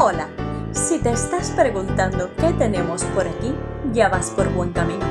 [0.00, 0.28] Hola,
[0.70, 3.52] si te estás preguntando qué tenemos por aquí,
[3.92, 5.04] ya vas por buen camino.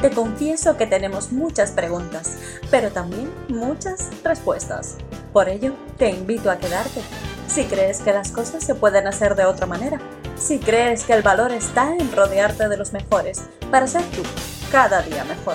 [0.00, 2.38] Te confieso que tenemos muchas preguntas,
[2.72, 4.96] pero también muchas respuestas.
[5.32, 7.02] Por ello, te invito a quedarte.
[7.46, 10.00] Si crees que las cosas se pueden hacer de otra manera,
[10.34, 14.22] si crees que el valor está en rodearte de los mejores para ser tú
[14.72, 15.54] cada día mejor.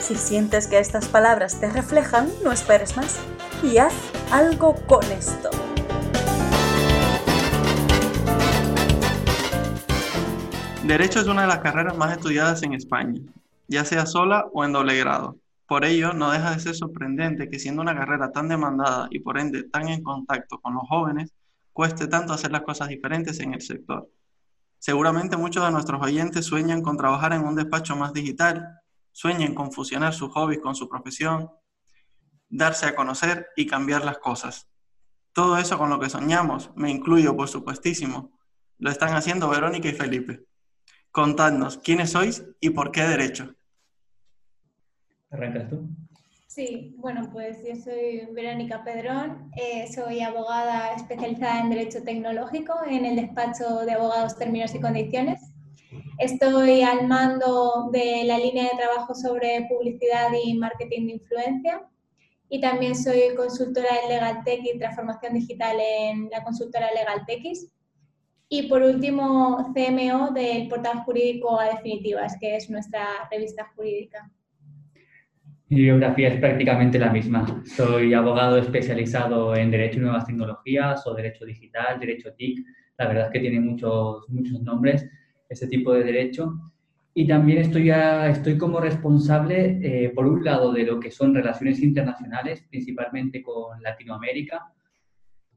[0.00, 3.18] Si sientes que estas palabras te reflejan, no esperes más
[3.62, 3.94] y haz
[4.32, 5.50] algo con esto.
[10.84, 13.20] Derecho es una de las carreras más estudiadas en España,
[13.68, 15.36] ya sea sola o en doble grado.
[15.66, 19.38] Por ello, no deja de ser sorprendente que siendo una carrera tan demandada y por
[19.38, 21.32] ende tan en contacto con los jóvenes,
[21.72, 24.08] cueste tanto hacer las cosas diferentes en el sector.
[24.78, 28.80] Seguramente muchos de nuestros oyentes sueñan con trabajar en un despacho más digital,
[29.12, 31.48] sueñan con fusionar sus hobbies con su profesión,
[32.52, 34.68] darse a conocer y cambiar las cosas.
[35.32, 38.38] Todo eso con lo que soñamos, me incluyo por supuestísimo,
[38.78, 40.44] lo están haciendo Verónica y Felipe.
[41.10, 43.54] Contadnos quiénes sois y por qué derecho.
[45.30, 45.88] ¿Arrancas tú?
[46.46, 53.06] Sí, bueno, pues yo soy Verónica Pedrón, eh, soy abogada especializada en Derecho Tecnológico en
[53.06, 55.40] el despacho de abogados términos y condiciones.
[56.18, 61.88] Estoy al mando de la línea de trabajo sobre publicidad y marketing de influencia
[62.52, 67.72] y también soy consultora en LegalTech y transformación digital en la consultora LegalTechis.
[68.50, 74.30] Y por último, CMO del portal jurídico a definitivas, que es nuestra revista jurídica.
[75.70, 77.62] Mi biografía es prácticamente la misma.
[77.64, 82.66] Soy abogado especializado en Derecho y Nuevas Tecnologías o Derecho Digital, Derecho TIC.
[82.98, 85.08] La verdad es que tiene muchos, muchos nombres
[85.48, 86.52] ese tipo de derecho.
[87.14, 91.80] Y también estoy, estoy como responsable, eh, por un lado, de lo que son relaciones
[91.82, 94.72] internacionales, principalmente con Latinoamérica,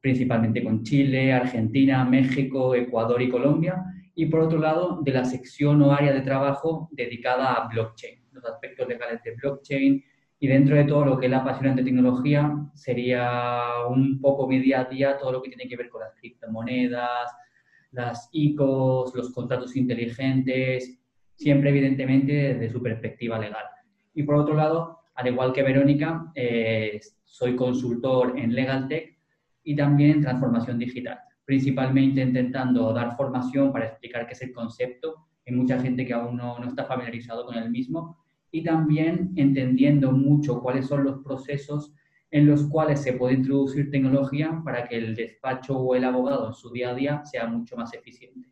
[0.01, 3.83] principalmente con Chile, Argentina, México, Ecuador y Colombia,
[4.15, 8.43] y por otro lado, de la sección o área de trabajo dedicada a blockchain, los
[8.45, 10.03] aspectos legales de blockchain,
[10.39, 14.81] y dentro de todo lo que es la apasionante tecnología, sería un poco mi día
[14.81, 17.31] a día todo lo que tiene que ver con las criptomonedas,
[17.91, 20.99] las ICOs, los contratos inteligentes,
[21.35, 23.65] siempre evidentemente desde su perspectiva legal.
[24.13, 29.17] Y por otro lado, al igual que Verónica, eh, soy consultor en Legal Tech
[29.63, 35.27] y también en transformación digital, principalmente intentando dar formación para explicar qué es el concepto.
[35.45, 40.11] Hay mucha gente que aún no, no está familiarizado con el mismo y también entendiendo
[40.11, 41.93] mucho cuáles son los procesos
[42.31, 46.53] en los cuales se puede introducir tecnología para que el despacho o el abogado en
[46.53, 48.49] su día a día sea mucho más eficiente.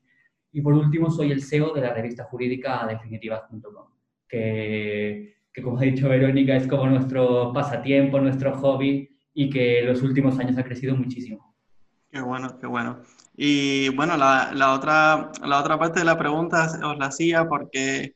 [0.53, 3.87] Y por último, soy el CEO de la revista jurídica definitivas.com,
[4.29, 5.33] que,
[5.63, 10.37] como ha dicho Verónica, es como nuestro pasatiempo, nuestro hobby y que en los últimos
[10.37, 11.55] años ha crecido muchísimo.
[12.11, 13.01] Qué bueno, qué bueno.
[13.35, 18.13] Y bueno, la, otra, la otra parte de la pregunta os la hacía porque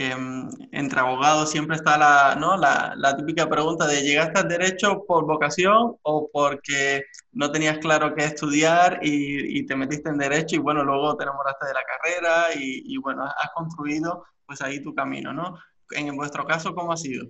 [0.00, 2.56] Em, entre abogados siempre está la, ¿no?
[2.56, 8.14] la, la, típica pregunta de ¿llegaste al derecho por vocación o porque no tenías claro
[8.14, 11.82] qué estudiar y, y te metiste en derecho y bueno, luego te enamoraste de la
[11.82, 15.58] carrera y, y, bueno, has construido pues ahí tu camino, ¿no?
[15.90, 17.26] En vuestro caso, ¿cómo ha sido?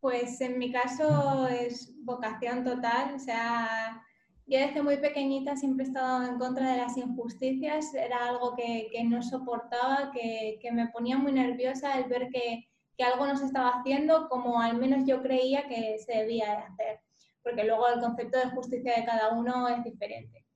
[0.00, 4.02] Pues en mi caso es vocación total, o sea,
[4.48, 8.88] yo desde muy pequeñita siempre he estado en contra de las injusticias, era algo que,
[8.90, 12.66] que no soportaba, que, que, me ponía muy nerviosa el ver que,
[12.96, 17.00] que, algo no se estaba haciendo como al menos yo creía que se debía hacer,
[17.42, 20.46] porque luego el concepto de justicia de cada uno es diferente.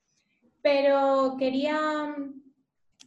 [0.62, 2.14] Pero quería,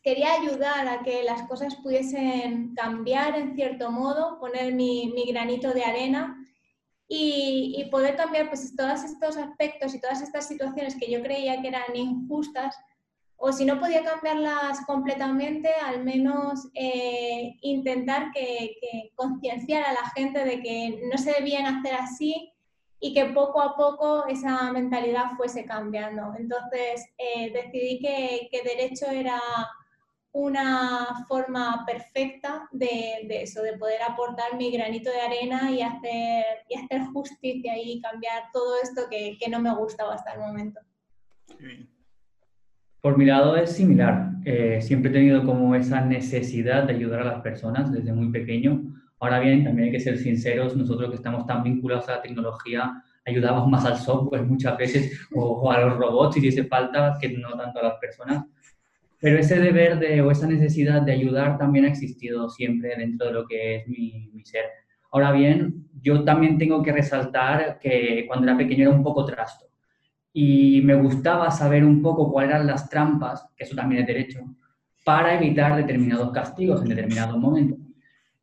[0.03, 5.73] quería ayudar a que las cosas pudiesen cambiar en cierto modo, poner mi, mi granito
[5.73, 6.44] de arena
[7.07, 11.67] y, poder cambiar pues todos estos aspectos y todas estas situaciones que yo creía que
[11.67, 12.75] eran injustas,
[13.37, 20.09] o si no podía cambiarlas completamente, al menos eh, intentar que, que concienciar a la
[20.15, 22.53] gente de que no se debían hacer así
[22.99, 26.33] y que poco a poco esa mentalidad fuese cambiando.
[26.39, 29.39] Entonces eh, decidí que, que derecho era
[30.35, 36.43] una forma perfecta de, de, eso, de poder aportar mi granito de arena y hacer,
[36.69, 40.81] y hacer justicia y cambiar todo esto que, que no me gustaba hasta el momento.
[42.99, 44.31] Por mi lado es similar.
[44.43, 48.83] Eh, siempre he tenido como esa necesidad de ayudar a las personas desde muy pequeño.
[49.21, 53.01] Ahora bien, también hay que ser sinceros, nosotros que estamos tan vinculados a la tecnología,
[53.25, 57.29] ayudamos más al software muchas veces o, o a los robots si hace falta, que
[57.29, 58.43] no tanto a las personas
[59.19, 63.33] pero ese deber de, o esa necesidad de ayudar también ha existido siempre dentro de
[63.33, 64.65] lo que es mi, mi ser.
[65.11, 69.65] Ahora bien, yo también tengo que resaltar que cuando era pequeño era un poco trasto
[70.37, 74.41] y me gustaba saber un poco cuáles eran las trampas, que eso también es derecho,
[75.05, 77.79] para evitar determinados castigos en determinados momentos.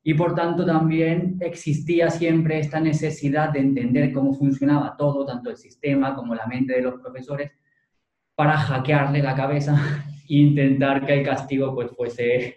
[0.03, 5.59] Y por tanto también existía siempre esta necesidad de entender cómo funcionaba todo, tanto el
[5.59, 7.53] sistema como la mente de los profesores,
[8.35, 9.77] para hackearle la cabeza
[10.29, 12.57] intentar que el castigo pues, fuese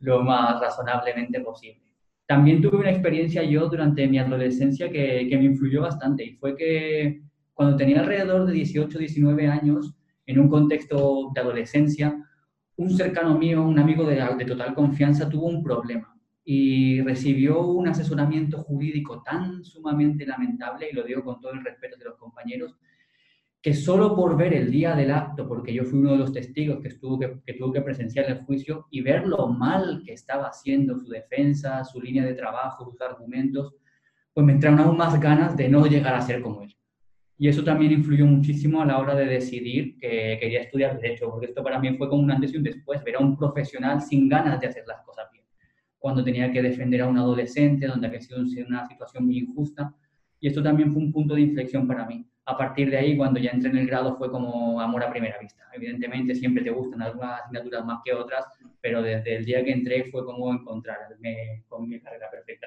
[0.00, 1.82] lo más razonablemente posible.
[2.26, 6.56] También tuve una experiencia yo durante mi adolescencia que, que me influyó bastante y fue
[6.56, 7.22] que
[7.52, 9.94] cuando tenía alrededor de 18, 19 años,
[10.26, 12.16] en un contexto de adolescencia,
[12.76, 16.12] un cercano mío, un amigo de, de total confianza, tuvo un problema
[16.44, 21.96] y recibió un asesoramiento jurídico tan sumamente lamentable, y lo digo con todo el respeto
[21.96, 22.76] de los compañeros,
[23.62, 26.80] que solo por ver el día del acto, porque yo fui uno de los testigos
[26.80, 30.98] que, estuvo, que, tuvo que presenciar el juicio y ver lo mal que estaba haciendo
[30.98, 33.76] su defensa, su línea de trabajo, sus argumentos,
[34.34, 36.74] pues me entraron aún más ganas de no llegar a ser como él.
[37.38, 41.46] Y eso también influyó muchísimo a la hora de decidir que quería estudiar Derecho, porque
[41.46, 44.28] esto para mí fue como un antes y un después, ver a un profesional sin
[44.28, 45.44] ganas de hacer las cosas bien.
[45.98, 49.94] Cuando tenía que defender a un adolescente, donde había sido una situación muy injusta.
[50.40, 52.26] Y esto también fue un punto de inflexión para mí.
[52.44, 55.38] A partir de ahí, cuando ya entré en el grado, fue como amor a primera
[55.38, 55.68] vista.
[55.72, 58.44] Evidentemente, siempre te gustan algunas asignaturas más que otras,
[58.80, 62.66] pero desde el día que entré fue como encontrarme con mi carrera perfecta.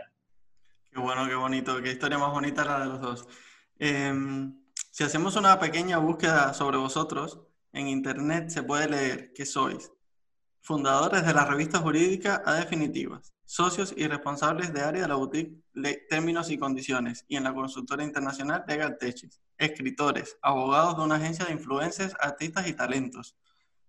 [0.89, 1.81] Qué bueno, qué bonito.
[1.81, 3.27] Qué historia más bonita la de los dos.
[3.77, 4.55] Em,
[4.91, 7.41] si hacemos una pequeña búsqueda sobre vosotros,
[7.73, 9.91] en internet se puede leer que sois
[10.61, 15.61] fundadores de la revista jurídica A Definitivas, socios y responsables de área de la boutique
[16.09, 21.45] Términos y Condiciones y en la consultora internacional Legal Techis, escritores, abogados de una agencia
[21.45, 23.35] de influencers, artistas y talentos,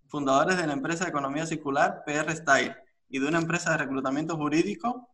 [0.07, 2.77] fundadores de la empresa de economía circular PR Style
[3.09, 5.09] y de una empresa de reclutamiento jurídico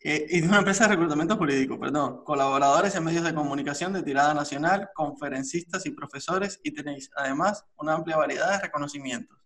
[0.00, 4.04] eh, y de una empresa de reclutamiento jurídico, perdón, colaboradores en medios de comunicación de
[4.04, 9.36] tirada nacional, conferencistas y profesores, y tenéis además una amplia variedad de reconocimientos.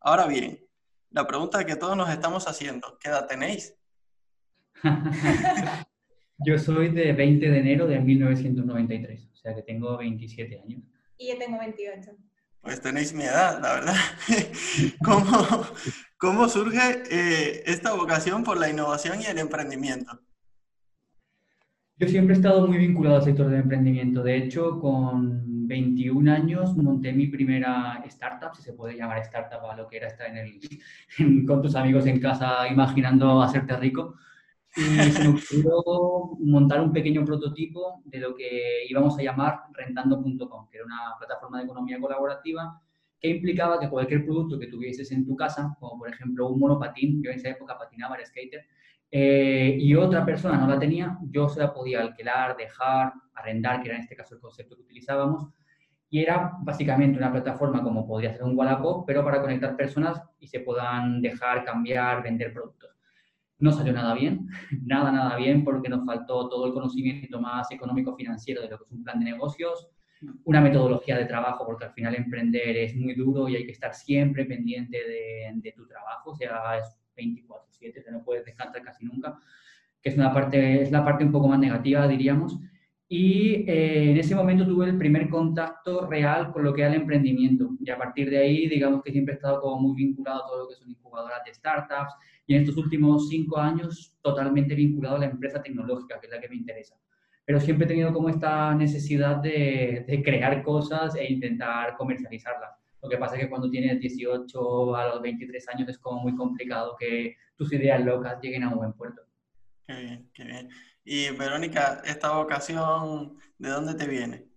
[0.00, 0.64] Ahora bien,
[1.10, 3.74] la pregunta que todos nos estamos haciendo, ¿qué edad tenéis?
[6.38, 10.82] yo soy de 20 de enero de 1993, o sea que tengo 27 años.
[11.16, 12.10] Y yo tengo 28.
[12.60, 13.94] Pues tenéis mi edad, la verdad.
[15.04, 15.66] ¿Cómo,
[16.18, 20.20] cómo surge eh, esta vocación por la innovación y el emprendimiento?
[21.96, 24.22] Yo siempre he estado muy vinculado al sector del emprendimiento.
[24.22, 29.76] De hecho, con 21 años monté mi primera startup, si se puede llamar startup a
[29.76, 30.60] lo que era estar en el,
[31.46, 34.14] con tus amigos en casa imaginando hacerte rico.
[34.78, 40.68] Y se me ocurrió montar un pequeño prototipo de lo que íbamos a llamar rentando.com,
[40.70, 42.80] que era una plataforma de economía colaborativa
[43.20, 47.20] que implicaba que cualquier producto que tuvieses en tu casa, como por ejemplo un monopatín,
[47.22, 48.66] yo en esa época patinaba, era skater,
[49.10, 53.88] eh, y otra persona no la tenía, yo se la podía alquilar, dejar, arrendar, que
[53.88, 55.48] era en este caso el concepto que utilizábamos,
[56.10, 60.46] y era básicamente una plataforma como podría ser un Wallapop, pero para conectar personas y
[60.46, 62.97] se puedan dejar, cambiar, vender productos.
[63.58, 64.46] No salió nada bien,
[64.84, 68.92] nada, nada bien, porque nos faltó todo el conocimiento más económico-financiero de lo que es
[68.92, 69.88] un plan de negocios,
[70.44, 73.94] una metodología de trabajo, porque al final emprender es muy duro y hay que estar
[73.94, 79.38] siempre pendiente de, tu trabajo, o sea, es 24/7, o no puedes descansar casi nunca,
[80.02, 82.58] que es, una parte, es la parte un poco más negativa, diríamos.
[83.10, 87.00] Y eh, en ese momento tuve el primer contacto real con lo que era el
[87.00, 87.70] emprendimiento.
[87.80, 90.58] Y a partir de ahí, digamos que siempre he estado como muy vinculado a todo
[90.64, 92.12] lo que son incubadoras de startups.
[92.48, 96.40] Y en estos últimos cinco años, totalmente vinculado a la empresa tecnológica, que es la
[96.40, 96.96] que me interesa.
[97.44, 102.70] Pero siempre he tenido como esta necesidad de, de crear cosas e intentar comercializarlas.
[103.02, 106.34] Lo que pasa es que cuando tienes 18 a los 23 años es como muy
[106.34, 109.22] complicado que tus ideas locas lleguen a un buen puerto.
[109.86, 110.68] Qué bien, qué bien.
[111.04, 114.47] Y Verónica, esta vocación, ¿de dónde te viene?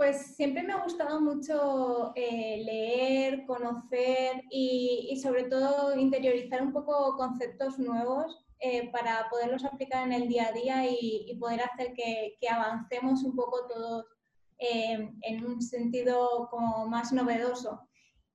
[0.00, 7.18] Pues siempre me ha gustado mucho eh, leer, conocer y, sobre todo interiorizar un poco
[7.18, 12.34] conceptos nuevos eh, para poderlos aplicar en el día a día y, poder hacer que,
[12.48, 14.06] avancemos un poco todos
[14.58, 17.86] eh, en un sentido como más novedoso.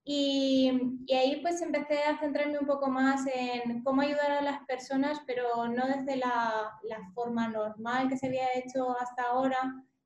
[0.04, 0.70] Y,
[1.12, 5.68] ahí pues empecé a centrarme un poco más en cómo ayudar a las personas, pero
[5.68, 6.80] no desde la,
[7.16, 9.58] forma normal que se había hecho hasta ahora,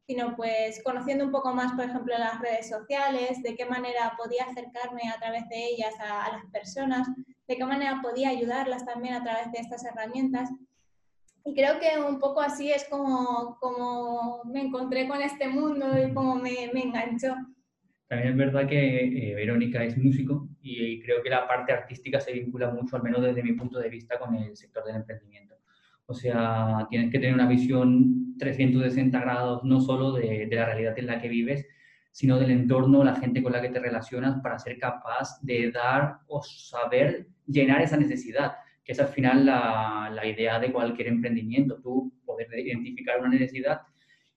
[0.10, 4.46] sino pues conociendo un poco más, por ejemplo, las redes sociales, de qué manera podía
[4.46, 7.08] acercarme a través de ellas a, a las personas,
[7.48, 10.50] de qué manera podía ayudarlas también a través de estas herramientas.
[11.46, 16.12] Y creo que un poco así es como, como me encontré con este mundo y
[16.12, 17.36] como me, me enganchó.
[18.08, 22.34] También es verdad que eh, Verónica es músico y creo que la parte artística se
[22.34, 25.59] vincula mucho, al menos desde mi punto de vista, con el sector del emprendimiento.
[26.10, 30.98] O sea, tienes que tener una visión 360 grados, no solo de, de la realidad
[30.98, 31.68] en la que vives,
[32.12, 36.18] sino del entorno, la gente con la que te relacionas, para ser capaz de dar
[36.28, 41.80] o saber llenar esa necesidad, que es al final la, la idea de cualquier emprendimiento,
[41.80, 43.82] tú poder identificar una necesidad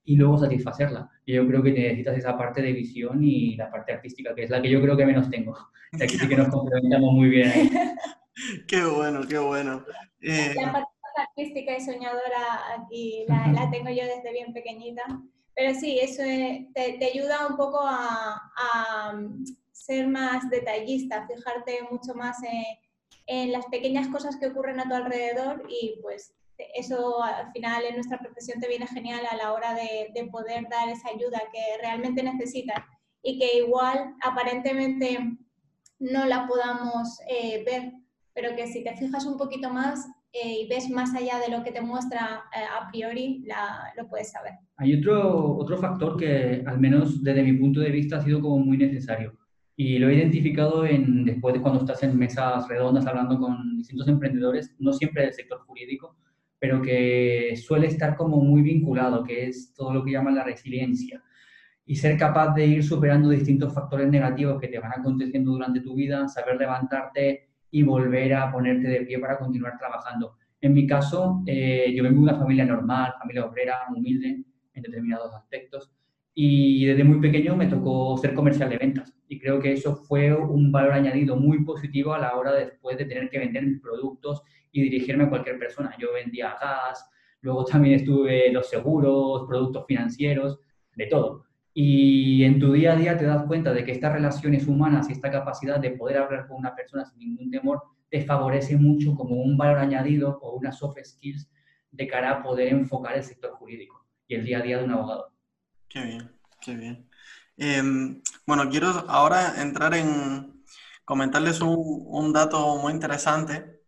[0.04, 1.08] y luego satisfacerla.
[1.24, 4.50] Y yo creo que necesitas esa parte de visión y la parte artística, que es
[4.50, 5.56] la que yo creo que menos tengo.
[5.92, 7.48] aquí sí que nos complementamos muy bien.
[7.48, 7.70] Ahí.
[8.66, 9.84] Qué bueno, qué bueno.
[10.20, 10.54] Eh...
[10.56, 15.02] La parte artística y soñadora aquí la, la tengo yo desde bien pequeñita.
[15.54, 19.20] Pero sí, eso te, te, ayuda un poco a, a,
[19.70, 22.64] ser más detallista, fijarte mucho más en,
[23.26, 26.34] en, las pequeñas cosas que ocurren a tu alrededor y pues
[26.74, 30.68] eso al final en nuestra profesión te viene genial a la hora de, de poder
[30.68, 32.78] dar esa ayuda que realmente necesitas
[33.22, 35.18] y que igual aparentemente
[35.98, 37.92] no la podamos eh, ver,
[38.34, 41.62] pero que si te fijas un poquito más eh, y ves más allá de lo
[41.62, 44.54] que te muestra eh, a priori, la, lo puedes saber.
[44.76, 48.58] Hay otro, otro factor que, al menos desde mi punto de vista, ha sido como
[48.58, 49.36] muy necesario.
[49.76, 54.08] Y lo he identificado en, después de cuando estás en mesas redondas hablando con distintos
[54.08, 56.16] emprendedores, no siempre del sector jurídico,
[56.58, 61.22] pero que suele estar como muy vinculado, que es todo lo que llaman la resiliencia.
[61.84, 65.94] Y ser capaz de ir superando distintos factores negativos que te van aconteciendo durante tu
[65.94, 70.36] vida, saber levantarte y volver a ponerte de pie para continuar trabajando.
[70.60, 75.34] En mi caso, eh, yo vengo de una familia normal, familia obrera, humilde en determinados
[75.34, 75.90] aspectos,
[76.34, 79.14] y desde muy pequeño me tocó ser comercial de ventas.
[79.26, 83.06] Y creo que eso fue un valor añadido muy positivo a la hora después de
[83.06, 85.94] tener que vender mis productos y dirigirme a cualquier persona.
[85.98, 87.10] Yo vendía gas,
[87.40, 90.60] luego también estuve los seguros, productos financieros,
[90.94, 91.46] de todo.
[91.74, 95.12] Y en tu día a día te das cuenta de que estas relaciones humanas y
[95.12, 99.36] esta capacidad de poder hablar con una persona sin ningún temor te favorece mucho como
[99.36, 101.48] un valor añadido o unas soft skills
[101.90, 104.90] de cara a poder enfocar el sector jurídico y el día a día de un
[104.90, 105.32] abogado.
[105.88, 107.08] Qué bien, qué bien.
[107.56, 107.82] Eh,
[108.46, 110.62] bueno, quiero ahora entrar en
[111.04, 113.80] comentarles un, un, dato muy interesante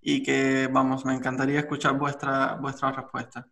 [0.00, 3.48] y que, vamos, me encantaría escuchar vuestra, vuestra respuesta.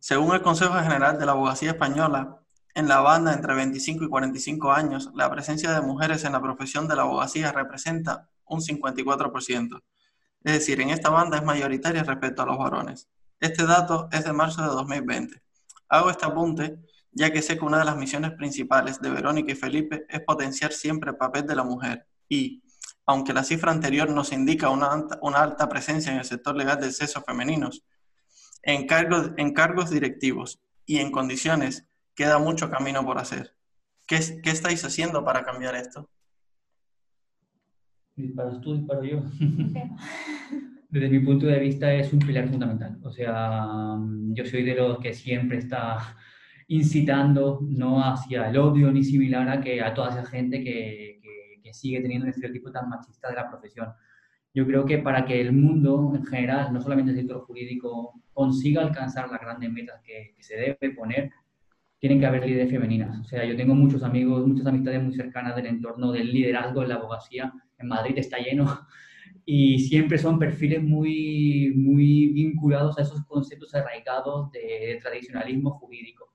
[0.00, 2.40] Según el Consejo General de la Abogacía Española,
[2.76, 6.86] en la banda entre 25 y 45 años, la presencia de mujeres en la profesión
[6.86, 9.82] de la abogacía representa un 54%.
[10.44, 13.08] Es decir, en esta banda es mayoritaria respecto a los varones.
[13.40, 15.42] Este dato es de marzo de 2020.
[15.88, 16.78] Hago este apunte
[17.12, 20.70] ya que sé que una de las misiones principales de Verónica y Felipe es potenciar
[20.74, 22.62] siempre el papel de la mujer y,
[23.06, 27.22] aunque la cifra anterior nos indica una alta, presencia en el sector legal del sexo
[27.22, 27.86] femeninos,
[28.62, 33.52] en en cargos directivos y en condiciones queda mucho camino por hacer.
[34.06, 36.08] ¿Qué, qué estáis haciendo para cambiar esto?
[38.16, 39.22] Disparas tú, disparo yo.
[40.88, 42.98] Desde mi punto de vista es un pilar fundamental.
[43.02, 43.66] O sea,
[44.30, 46.16] yo soy de los que siempre está
[46.68, 51.60] incitando no hacia el odio ni similar a, que, a toda esa gente que, que,
[51.62, 53.88] que sigue teniendo un estereotipo tan machista de la profesión.
[54.54, 58.80] Yo creo que para que el mundo en general, no solamente el sector jurídico, consiga
[58.80, 61.30] alcanzar las grandes metas que, que se debe poner,
[61.98, 63.18] tienen que haber líderes femeninas.
[63.20, 66.88] O sea, yo tengo muchos amigos, muchas amistades muy cercanas del entorno del liderazgo en
[66.90, 67.52] la abogacía.
[67.78, 68.66] En Madrid está lleno.
[69.48, 76.32] Y siempre son perfiles muy, muy vinculados a esos conceptos arraigados de tradicionalismo jurídico.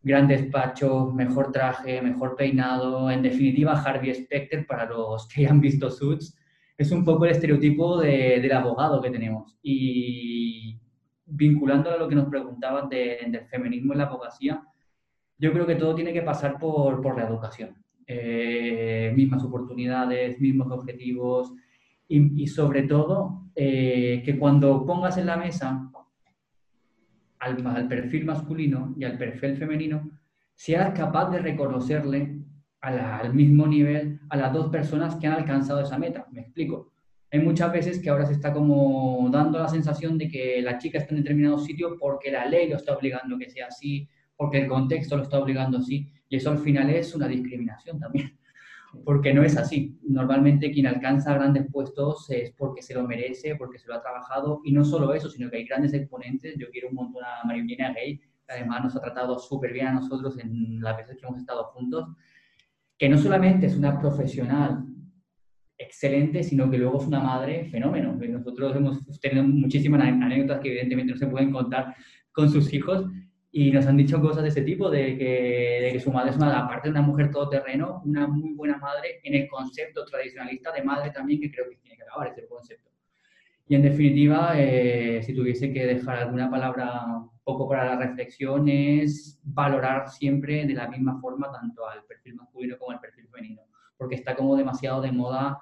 [0.00, 3.10] Gran despacho, mejor traje, mejor peinado.
[3.10, 6.34] En definitiva, Harvey Specter, para los que hayan visto Suits,
[6.78, 9.58] es un poco el estereotipo de, del abogado que tenemos.
[9.62, 10.80] Y
[11.26, 14.62] vinculándolo a lo que nos preguntaban de, del feminismo en la abogacía,
[15.38, 17.76] yo creo que todo tiene que pasar por, por la educación.
[18.08, 21.52] Eh, mismas oportunidades, mismos objetivos
[22.08, 25.90] y, sobre todo eh, que cuando pongas en la mesa
[27.40, 30.08] al, perfil masculino y al perfil femenino,
[30.54, 32.38] seas capaz de reconocerle
[32.80, 36.28] al mismo nivel a las dos personas que han alcanzado esa meta.
[36.30, 36.92] Me explico
[37.36, 40.98] hay muchas veces que ahora se está como dando la sensación de que la chica
[40.98, 44.68] está en determinado sitio porque la ley lo está obligando que sea así, porque el
[44.68, 48.38] contexto lo está obligando así, y eso al final es una discriminación también,
[49.04, 49.98] porque no es así.
[50.08, 54.60] Normalmente quien alcanza grandes puestos es porque se lo merece, porque se lo ha trabajado,
[54.64, 56.56] y no solo eso, sino que hay grandes exponentes.
[56.58, 59.92] Yo quiero un montón a Marilena Gay, que además nos ha tratado súper bien a
[59.92, 62.08] nosotros en las veces que hemos estado juntos,
[62.98, 64.84] que no solamente es una profesional
[65.78, 68.14] excelente, sino que luego es una madre fenómeno.
[68.14, 71.94] Nosotros hemos tenido muchísimas anécdotas que evidentemente no se pueden contar
[72.32, 73.06] con sus hijos
[73.50, 76.36] y nos han dicho cosas de ese tipo, de que, de que su madre es
[76.36, 80.82] una, aparte de una mujer todoterreno, una muy buena madre en el concepto tradicionalista de
[80.82, 82.90] madre también, que creo que tiene que acabar ese concepto.
[83.68, 88.68] Y en definitiva, eh, si tuviese que dejar alguna palabra un poco para la reflexión,
[88.68, 93.62] es valorar siempre de la misma forma tanto al perfil masculino como al perfil femenino,
[93.96, 95.60] porque está como demasiado de moda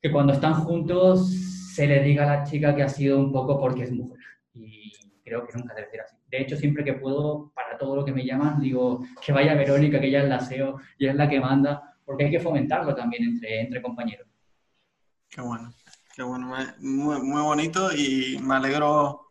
[0.00, 1.30] que cuando están juntos
[1.74, 4.18] se le diga a la chica que ha sido un poco porque es mujer.
[4.54, 4.92] Y
[5.24, 6.16] creo que nunca debe ser así.
[6.28, 10.00] De hecho, siempre que puedo, para todo lo que me llaman, digo que vaya Verónica,
[10.00, 13.24] que ella es la SEO y es la que manda, porque hay que fomentarlo también
[13.24, 14.26] entre, entre compañeros.
[15.28, 15.72] Qué bueno.
[16.14, 19.30] Qué bueno, muy, muy bonito y me alegro,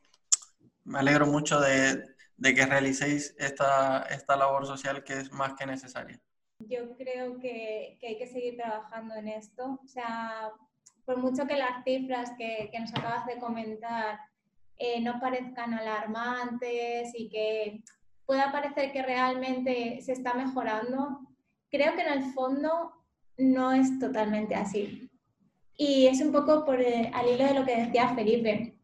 [0.85, 2.01] me alegro mucho de,
[2.37, 6.17] de que realicéis esta, esta labor social que es más que necesaria.
[6.59, 9.79] Yo creo que, que, hay que seguir trabajando en esto.
[9.83, 10.51] O sea,
[11.05, 14.19] por mucho que las cifras que, que nos acabas de comentar
[14.77, 17.81] eh, no parezcan alarmantes y que
[18.25, 21.21] pueda parecer que realmente se está mejorando,
[21.71, 22.91] creo que en el fondo
[23.37, 25.09] no es totalmente así.
[25.77, 28.77] Y es un poco por, eh, al hilo de lo que decía Felipe.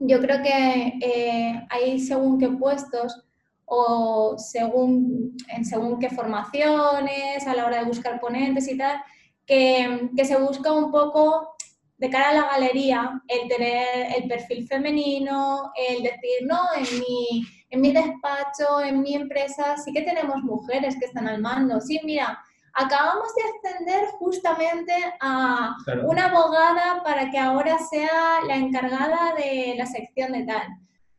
[0.00, 3.27] Yo creo que eh, hay según qué puestos
[3.68, 9.00] o según, en según qué formaciones, a la hora de buscar ponentes y tal,
[9.46, 11.54] que, que, se busca un poco
[11.98, 17.44] de cara a la galería el tener el perfil femenino, el decir, no, en mi,
[17.70, 21.80] en mi despacho, en mi empresa, sí que tenemos mujeres que están al mando.
[21.80, 22.38] Sí, mira,
[22.74, 29.86] acabamos de ascender justamente a una abogada para que ahora sea la encargada de la
[29.86, 30.66] sección de tal.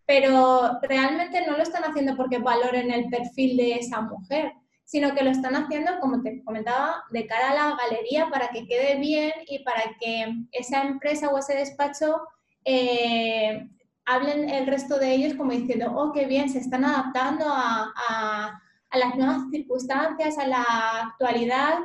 [0.09, 5.23] Pero realmente no lo están haciendo porque valoren el perfil de esa mujer, sino que
[5.23, 9.31] lo están haciendo, como te comentaba, de cara a la galería para que quede bien
[9.45, 12.21] y para que esa empresa o ese despacho
[12.65, 13.69] eh,
[14.07, 18.59] hablen el resto de ellos como diciendo, oh, qué bien, se están adaptando a
[18.91, 20.63] las nuevas circunstancias, a la
[21.03, 21.81] actualidad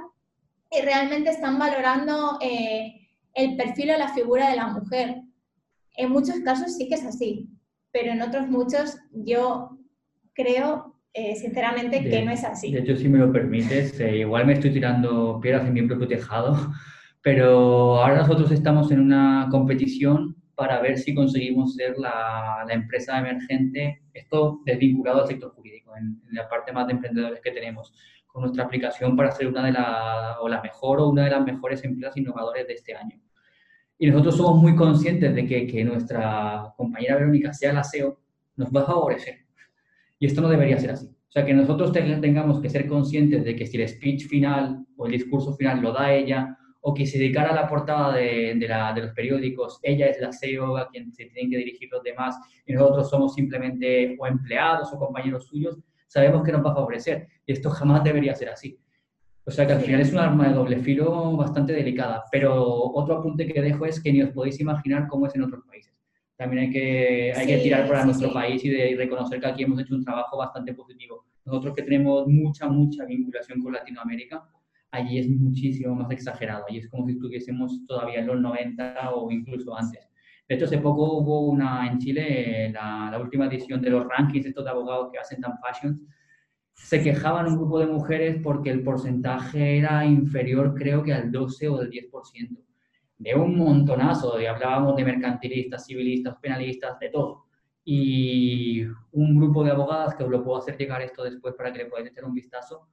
[0.71, 5.21] y realmente están valorando eh, el perfil o la figura de la mujer.
[5.99, 7.51] En muchos casos sí que es así,
[7.95, 9.79] pero en otros muchos yo
[10.35, 12.73] creo eh, sinceramente que no es así.
[12.73, 16.09] De hecho, si me lo permites, eh, igual me estoy tirando piedras en mi propio
[16.09, 16.73] tejado,
[17.23, 23.17] pero ahora nosotros estamos en una competición para ver si conseguimos ser la, la empresa
[23.17, 27.93] emergente, esto desvinculado al sector jurídico, en, la parte más de emprendedores que tenemos,
[28.27, 31.45] con nuestra aplicación para ser una de las, o la mejor o una de las
[31.45, 33.21] mejores empresas innovadoras de este año.
[33.99, 38.19] Y nosotros somos muy conscientes de que, que nuestra compañera Verónica sea la SEO,
[38.57, 39.39] nos va a favorecer.
[40.19, 41.07] Y esto no debería ser así.
[41.07, 45.07] O sea, que nosotros tengamos que ser conscientes de que si el speech final o
[45.07, 49.01] el discurso final lo da ella, o que se dedicara a la portada de, de,
[49.01, 52.75] los periódicos, ella es la CEO a quien se tienen que dirigir los demás y
[52.75, 57.53] nosotros somos simplemente o empleados o compañeros suyos, sabemos que nos va a favorecer y
[57.53, 58.79] esto jamás debería ser así.
[59.47, 63.19] O sea que al final es un arma de doble filo bastante delicada, pero otro
[63.19, 65.93] apunte que dejo es que ni os podéis imaginar cómo es en otros países.
[66.37, 69.63] También hay que, hay que tirar para nuestro país y, de, y reconocer que aquí
[69.63, 71.27] hemos hecho un trabajo bastante positivo.
[71.45, 74.49] Nosotros que tenemos mucha, mucha vinculación con Latinoamérica,
[74.91, 76.65] allí es muchísimo más exagerado.
[76.69, 80.09] Allí es como si estuviésemos todavía en los 90 o incluso antes.
[80.49, 84.47] De hecho, hace poco hubo una en Chile, la, la última edición de los rankings
[84.47, 86.01] estos de abogados que hacen tan fashions,
[86.75, 91.69] se quejaban un grupo de mujeres porque el porcentaje era inferior creo que al 12
[91.69, 92.59] o del 10%.
[93.17, 97.47] De un montonazo, y hablábamos de mercantilistas, civilistas, penalistas, de todo.
[97.85, 98.83] Y
[99.13, 101.87] un grupo de abogadas, que os lo puedo hacer llegar esto después para que le
[101.87, 102.89] podáis echar un vistazo,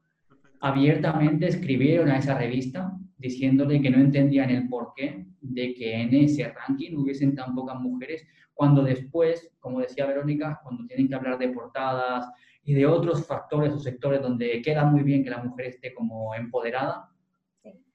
[0.59, 6.47] abiertamente escribieron a esa revista diciéndole que no entendían el porqué de que en ese
[6.49, 11.49] ranking hubiesen tan pocas mujeres, cuando después, como decía Verónica, cuando tienen que hablar de
[11.49, 12.27] portadas
[12.63, 16.35] y de otros factores o sectores donde queda muy bien que la mujer esté como
[16.35, 17.09] empoderada,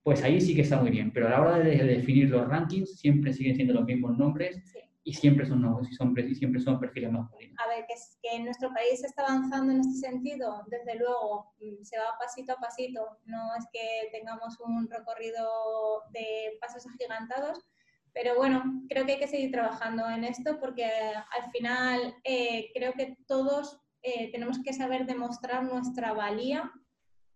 [0.02, 1.12] pues ahí sí que está muy bien.
[1.12, 4.62] Pero a la hora de definir los rankings siempre siguen siendo los mismos nombres
[5.06, 7.56] y siempre son y, son, siempre son perfiles masculinos.
[7.64, 11.84] A ver, que, es, que nuestro país está avanzando en este sentido, desde luego, mm,
[11.84, 17.64] se va pasito a pasito, no es que tengamos un recorrido de pasos agigantados,
[18.12, 22.92] pero bueno, creo que hay que seguir trabajando en esto porque al final eh, creo
[22.94, 26.70] que todos eh, tenemos que saber demostrar nuestra valía,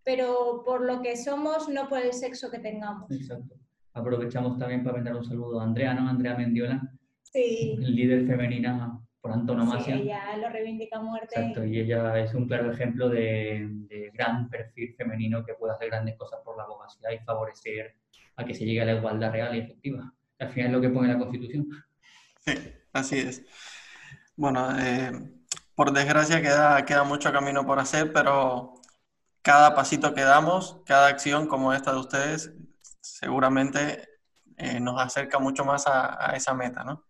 [0.05, 3.11] pero por lo que somos, no por el sexo que tengamos.
[3.11, 3.57] Exacto.
[3.93, 6.09] Aprovechamos también para mandar un saludo a Andrea, ¿no?
[6.09, 6.81] Andrea Mendiola,
[7.23, 7.77] Sí.
[7.79, 9.97] líder femenina por antonomasia.
[9.97, 11.35] Sí, ella lo reivindica a muerte.
[11.37, 15.89] Exacto, y ella es un claro ejemplo de, de, gran perfil femenino que puede hacer
[15.89, 17.95] grandes cosas por la abogacía y favorecer
[18.37, 20.13] a que se llegue a la igualdad real y efectiva.
[20.39, 21.69] Al final es lo que pone la Constitución.
[22.39, 22.55] Sí,
[22.93, 23.45] así es.
[24.37, 25.13] Bueno, eh,
[25.81, 28.75] por desgracia queda, queda mucho camino por hacer, pero
[29.41, 32.53] cada pasito que damos, cada acción como esta de ustedes,
[33.01, 34.07] seguramente
[34.59, 37.07] eh, nos acerca mucho más a, esa meta, ¿no?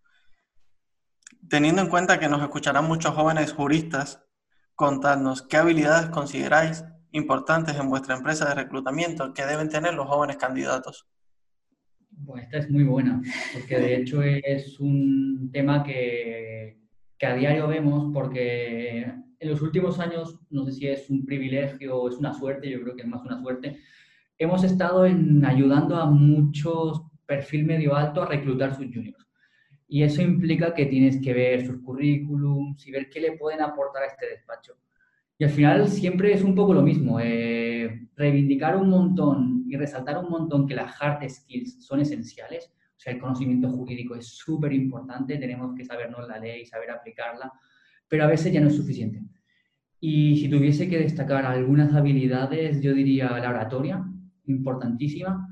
[1.48, 4.22] Teniendo en cuenta que nos escucharán muchos jóvenes juristas,
[4.76, 10.36] contadnos qué habilidades consideráis importantes en vuestra empresa de reclutamiento que deben tener los jóvenes
[10.36, 11.08] candidatos.
[12.10, 13.20] Bueno, esta es muy buena,
[13.52, 16.79] porque de hecho es un tema que,
[17.20, 21.98] que a diario vemos, porque en los últimos años, no sé si es un privilegio
[21.98, 23.78] o es una suerte, yo creo que es más una suerte,
[24.38, 29.28] hemos estado en, ayudando a muchos perfil medio alto a reclutar sus juniors.
[29.86, 34.04] Y eso implica que tienes que ver sus currículums y ver qué le pueden aportar
[34.04, 34.76] a este despacho.
[35.36, 40.16] Y al final siempre es un poco lo mismo, eh, reivindicar un montón y resaltar
[40.18, 42.72] un montón que las hard skills son esenciales.
[43.00, 47.50] O sea, el conocimiento jurídico es súper importante, tenemos que sabernos la ley, saber aplicarla,
[48.06, 49.22] pero a veces ya no es suficiente.
[49.98, 54.04] Y si tuviese que destacar algunas habilidades, yo diría la oratoria,
[54.44, 55.48] importantísima.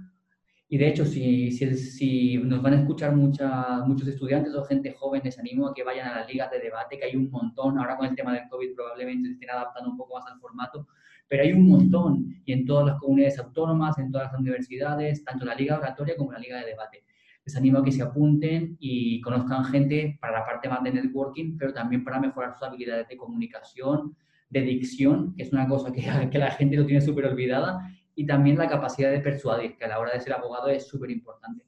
[0.69, 5.69] Y de hecho, si, nos van a escuchar muchos estudiantes o gente joven, les animo
[5.69, 7.79] a que vayan a las ligas de debate, que hay un montón.
[7.79, 10.87] Ahora con el tema del COVID probablemente se estén adaptando un poco más al formato,
[11.27, 12.43] pero hay un montón.
[12.45, 16.33] Y en todas las comunidades autónomas, en todas las universidades, tanto la liga oratoria como
[16.33, 17.08] la liga de debate.
[17.49, 21.57] Les animo a que se apunten y conozcan gente para la parte más de networking,
[21.57, 24.15] pero también para mejorar sus habilidades de comunicación,
[24.51, 28.27] de dicción, que es una cosa que, que la gente lo tiene súper olvidada, y
[28.27, 31.65] también la capacidad de persuadir, que a la hora de ser abogado es súper importante.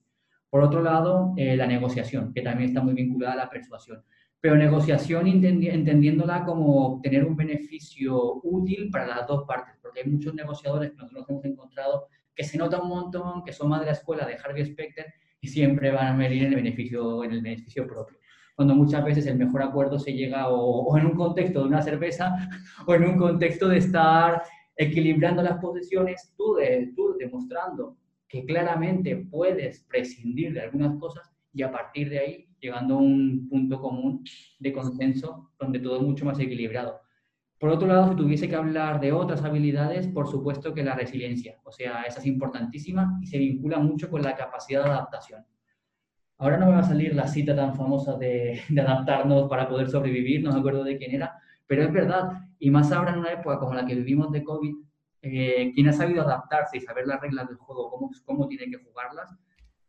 [0.51, 4.05] Por otro lado, eh, la negociación, que también está muy vinculada a la persuasión.
[4.39, 10.35] Pero negociación entendiéndola como obtener un beneficio útil para las dos partes, porque hay muchos
[10.35, 13.93] negociadores que nosotros hemos encontrado que se nota un montón, que son más de la
[13.93, 15.07] escuela de Harvey Specter
[15.41, 18.21] y siempre van a venir en el beneficio, en el beneficio propio
[18.61, 21.81] cuando muchas veces el mejor acuerdo se llega o, o, en un contexto de una
[21.81, 22.35] cerveza
[22.87, 24.43] o en un contexto de estar
[24.77, 27.97] equilibrando las posiciones, tú, de, tú demostrando
[28.29, 33.49] que claramente puedes prescindir de algunas cosas y a partir de ahí llegando a un
[33.49, 34.25] punto común
[34.59, 37.01] de consenso donde todo es mucho más equilibrado.
[37.61, 41.59] Por otro lado, si tuviese que hablar de otras habilidades, por supuesto que la resiliencia,
[41.63, 45.45] o sea, esa es importantísima y se vincula mucho con la capacidad de adaptación.
[46.39, 50.43] Ahora no me va a salir la cita tan famosa de, adaptarnos para poder sobrevivir,
[50.43, 51.35] no me acuerdo de quién era,
[51.67, 54.75] pero es verdad, y más ahora en una época como la que vivimos de COVID,
[55.21, 58.83] eh, quien ha sabido adaptarse y saber las reglas del juego, cómo, cómo tiene que
[58.83, 59.37] jugarlas,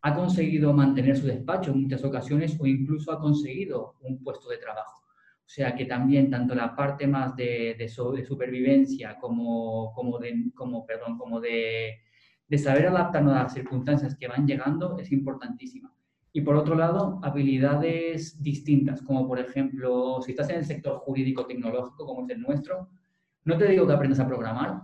[0.02, 4.58] ha conseguido mantener su despacho en muchas ocasiones o incluso ha conseguido un puesto de
[4.58, 5.01] trabajo.
[5.54, 10.86] Sea que también tanto la parte más de, de, de supervivencia como, como, de, como,
[10.86, 12.00] perdón, como de,
[12.48, 15.94] de saber adaptarnos a las circunstancias que van llegando es importantísima.
[16.32, 21.46] Y por otro lado, habilidades distintas, como por ejemplo, si estás en el sector jurídico
[21.46, 22.88] tecnológico, como es el nuestro,
[23.44, 24.84] no te digo que aprendas a programar,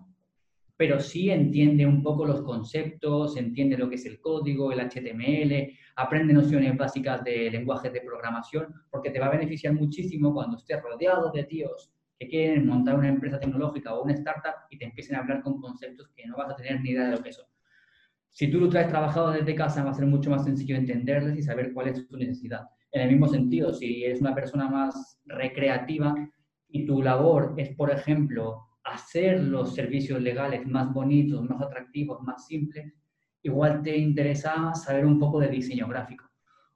[0.77, 5.73] pero sí entiende un poco los conceptos, entiende lo que es el código, el HTML,
[5.95, 10.81] aprende nociones básicas de lenguajes de programación, porque te va a beneficiar muchísimo cuando estés
[10.81, 15.15] rodeado de tíos que quieren montar una empresa tecnológica o una startup y te empiecen
[15.15, 17.45] a hablar con conceptos que no vas a tener ni idea de lo que son.
[18.29, 21.41] Si tú lo traes trabajado desde casa, va a ser mucho más sencillo entenderles y
[21.41, 22.67] saber cuál es su necesidad.
[22.91, 26.13] En el mismo sentido, si eres una persona más recreativa
[26.69, 32.45] y tu labor es, por ejemplo, hacer los servicios legales más bonitos, más atractivos, más
[32.45, 32.93] simples,
[33.43, 36.25] igual te interesa saber un poco de diseño gráfico.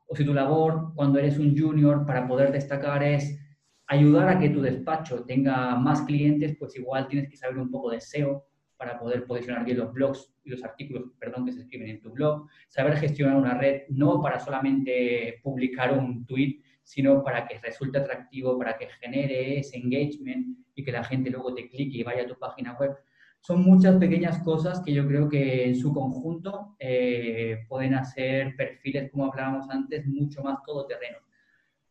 [0.08, 3.40] O si tu labor cuando eres un junior para poder destacar es
[3.88, 7.92] ayudar a que tu despacho tenga más clientes, pues igual tienes que saber un poco
[7.92, 8.46] de SEO,
[8.82, 12.10] para poder posicionar bien los blogs y los artículos, perdón, que se escriben en tu
[12.10, 18.00] blog, saber gestionar una red no para solamente publicar un tweet, sino para que resulte
[18.00, 22.24] atractivo, para que genere ese engagement y que la gente luego te clique y vaya
[22.24, 22.98] a tu página web.
[23.40, 29.10] Son muchas pequeñas cosas que yo creo que en su conjunto eh, pueden hacer perfiles,
[29.10, 31.20] como hablábamos antes, mucho más todoterreno.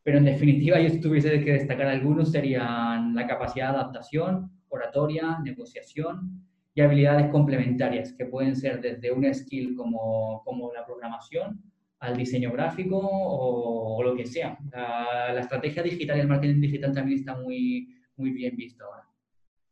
[0.03, 5.39] Pero en definitiva, yo si tuviese que destacar algunos serían la capacidad de adaptación, oratoria,
[5.39, 11.70] negociación, y habilidades complementarias que pueden ser desde un skill como, como la programación
[12.01, 14.57] al diseño gráfico o, lo que sea.
[14.71, 19.07] La, la, estrategia digital y el marketing digital también está muy, muy bien visto ahora.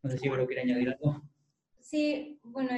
[0.04, 1.24] No sé si Vero quiere añadir algo.
[1.80, 2.70] Sí, bueno,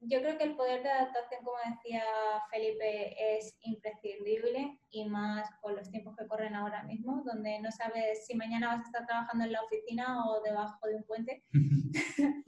[0.00, 2.02] yo creo que el poder de adaptación, como decía
[2.50, 8.26] Felipe, es imprescindible y más con los tiempos que corren ahora mismo, donde no sabes
[8.26, 11.44] si mañana vas a estar trabajando en la oficina o debajo de un puente.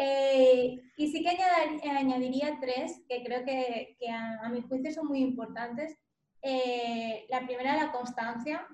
[0.00, 5.20] Eh, y sí que añadiría tres que creo que, que a, mi juicio son muy
[5.20, 5.96] importantes.
[6.40, 8.66] Eh, la primera, la constancia.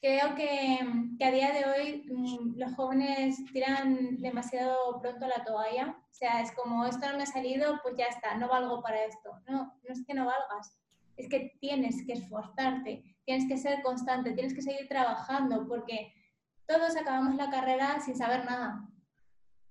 [0.00, 0.78] Creo que,
[1.18, 5.96] que, a día de hoy mm, los jóvenes tiran demasiado pronto la toalla.
[6.10, 9.04] O sea, es como, esto no me ha salido, pues ya está, no valgo para
[9.04, 9.30] esto.
[9.48, 10.78] No, no es que no valgas.
[11.16, 16.12] es que tienes que esforzarte, tienes que ser constante, tienes que seguir trabajando, porque
[16.66, 18.88] todos acabamos la carrera sin saber nada.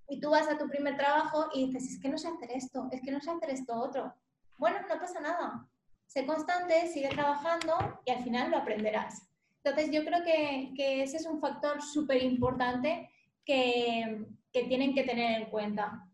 [0.08, 2.88] Y tú vas a tu primer trabajo y dices, es que no sé hacer esto,
[2.91, 4.13] es que no sé hacer esto otro.
[4.58, 5.68] Bueno, no pasa nada.
[6.06, 9.28] Sé constante, sigue trabajando y al final lo aprenderás.
[9.63, 13.10] Entonces yo creo que, que ese es un factor súper importante
[13.44, 16.08] que, que tienen que tener en cuenta.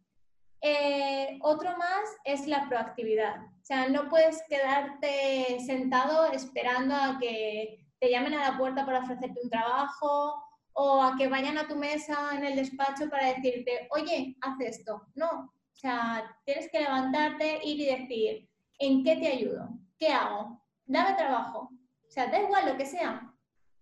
[0.61, 3.41] Eh, otro más es la proactividad.
[3.43, 8.99] O sea, no puedes quedarte sentado esperando a que te llamen a la puerta para
[8.99, 13.87] ofrecerte un trabajo o a que vayan a tu mesa en el despacho para decirte,
[13.91, 15.07] oye, haz esto.
[15.15, 19.69] No, o sea, tienes que levantarte, ir y decir, ¿en qué te ayudo?
[19.97, 20.61] ¿Qué hago?
[20.85, 21.69] Dame trabajo.
[22.07, 23.33] O sea, da igual lo que sea.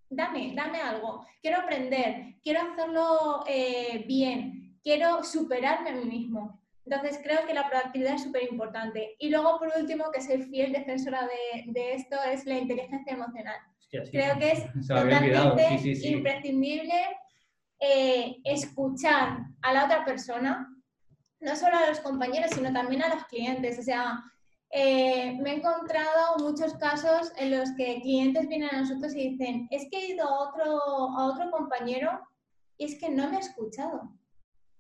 [0.10, 1.26] Dame, dame algo.
[1.42, 6.59] Quiero aprender, quiero hacerlo eh, bien, quiero superarme a mí mismo.
[6.92, 9.16] Entonces creo que la proactividad es súper importante.
[9.20, 13.58] Y luego, por último, que soy fiel defensora de, de esto, es la inteligencia emocional.
[14.12, 16.94] creo que es totalmente imprescindible
[17.80, 20.68] eh, escuchar a la otra persona,
[21.40, 23.78] no solo a los compañeros, sino también a los clientes.
[23.78, 24.24] O sea,
[24.72, 29.68] eh, me he encontrado muchos casos en los que clientes vienen a nosotros y dicen,
[29.70, 30.80] es que he ido a otro,
[31.20, 32.20] a otro compañero
[32.78, 34.19] y es que no me ha escuchado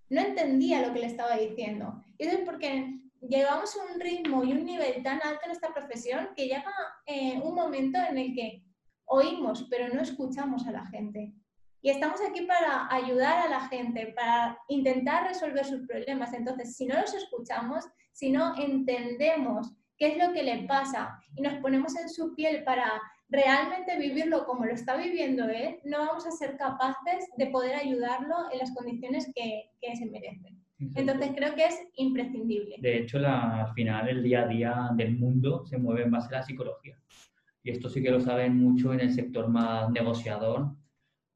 [0.09, 2.03] no entendía lo que le estaba diciendo.
[2.17, 6.29] Y eso es porque llevamos un ritmo y un nivel tan alto en esta profesión
[6.35, 6.73] que llega
[7.05, 8.63] eh, un momento en el que
[9.05, 11.33] oímos, pero no escuchamos a la gente.
[11.81, 16.33] Y estamos aquí para ayudar a la gente, para intentar resolver sus problemas.
[16.33, 21.41] Entonces, si no los escuchamos, si no entendemos qué es lo que le pasa y
[21.41, 26.25] nos ponemos en su piel para realmente vivirlo como lo está viviendo él, no vamos
[26.25, 30.59] a ser capaces de poder ayudarlo en las condiciones que, que se merecen.
[30.95, 32.77] Entonces creo que es imprescindible.
[32.79, 36.33] De hecho, la, al final el día a día del mundo se mueve en base
[36.33, 36.97] a la psicología.
[37.63, 40.71] Y esto sí que lo saben mucho en el sector más negociador,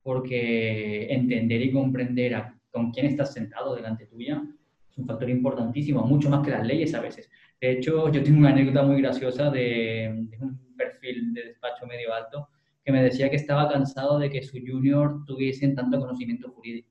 [0.01, 4.41] porque entender y comprender a, con quién estás sentado delante tuya
[4.89, 7.29] es un factor importantísimo, mucho más que las leyes a veces.
[7.60, 10.62] De hecho, yo tengo una anécdota muy graciosa de, de un
[11.03, 12.49] perfil de despacho medio alto,
[12.83, 16.89] que me decía que estaba cansado de que su junior tuviesen tanto conocimiento jurídico,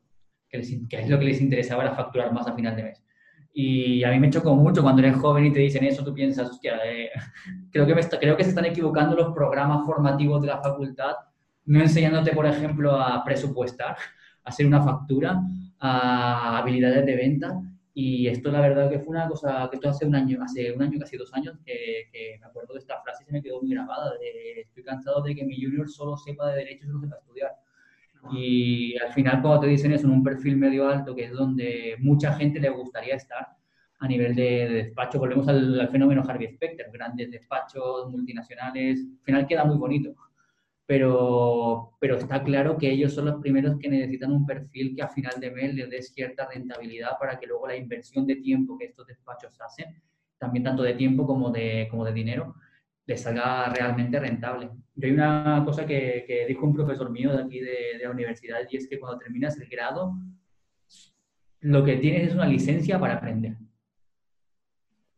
[0.48, 3.04] que, es lo que les interesaba era facturar más a final de mes.
[3.54, 6.48] Y a mí me chocó mucho cuando eres joven y te dicen eso, tú piensas,
[6.48, 7.10] hostia, eh,
[7.70, 11.14] creo, que me creo que se están equivocando los programas formativos de la facultad,
[11.66, 13.96] no enseñándote, por ejemplo, a presupuestar,
[14.44, 15.40] a hacer una factura,
[15.78, 17.60] a habilidades de venta,
[17.94, 20.82] y esto la verdad que fue una cosa que esto hace un año, hace un
[20.82, 23.70] año, casi dos años, que, me acuerdo de esta frase y se me quedó muy
[23.70, 27.16] grabada, de estoy cansado de que mi junior solo sepa de derecho y solo sepa
[27.16, 27.52] estudiar.
[28.32, 31.96] Y al final cuando te dicen eso en un perfil medio alto, que es donde
[31.98, 33.48] mucha gente le gustaría estar
[33.98, 39.46] a nivel de, despacho, volvemos al, al, fenómeno Harvey Specter, grandes despachos, multinacionales, al final
[39.46, 40.14] queda muy bonito
[40.86, 45.08] pero, pero está claro que ellos son los primeros que necesitan un perfil que a
[45.08, 48.86] final de mes les dé cierta rentabilidad para que luego la inversión de tiempo que
[48.86, 50.02] estos despachos hacen,
[50.38, 52.56] también tanto de tiempo como de, como de dinero,
[53.06, 54.70] les salga realmente rentable.
[54.94, 58.10] Yo hay una cosa que, que dijo un profesor mío de aquí de, de la
[58.10, 60.14] universidad y es que cuando terminas el grado,
[61.60, 63.56] lo que tienes es una licencia para aprender.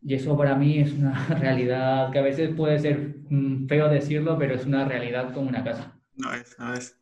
[0.02, 3.23] Y eso para mí es una realidad que a veces puede ser
[3.68, 5.92] feo decirlo, pero es una realidad como una casa.
[6.16, 6.96] No es, no es.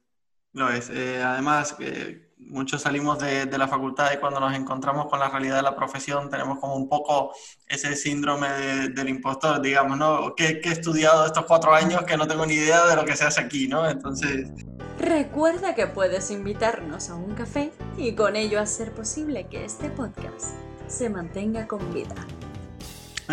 [0.53, 0.91] No es.
[0.91, 5.29] Eh, además, eh, muchos salimos de, de, la facultad y cuando nos encontramos con la
[5.29, 7.33] realidad de la profesión tenemos como un poco
[7.67, 10.35] ese síndrome de, del impostor, digamos, ¿no?
[10.35, 13.17] ¿Qué, ¿Qué, he estudiado estos cuatro años que no tengo ni idea de lo que
[13.17, 13.89] se hace aquí, ¿no?
[13.89, 14.51] Entonces...
[14.99, 20.55] Recuerda que puedes invitarnos a un café y con ello hacer posible que este podcast
[20.87, 22.15] se mantenga con vida.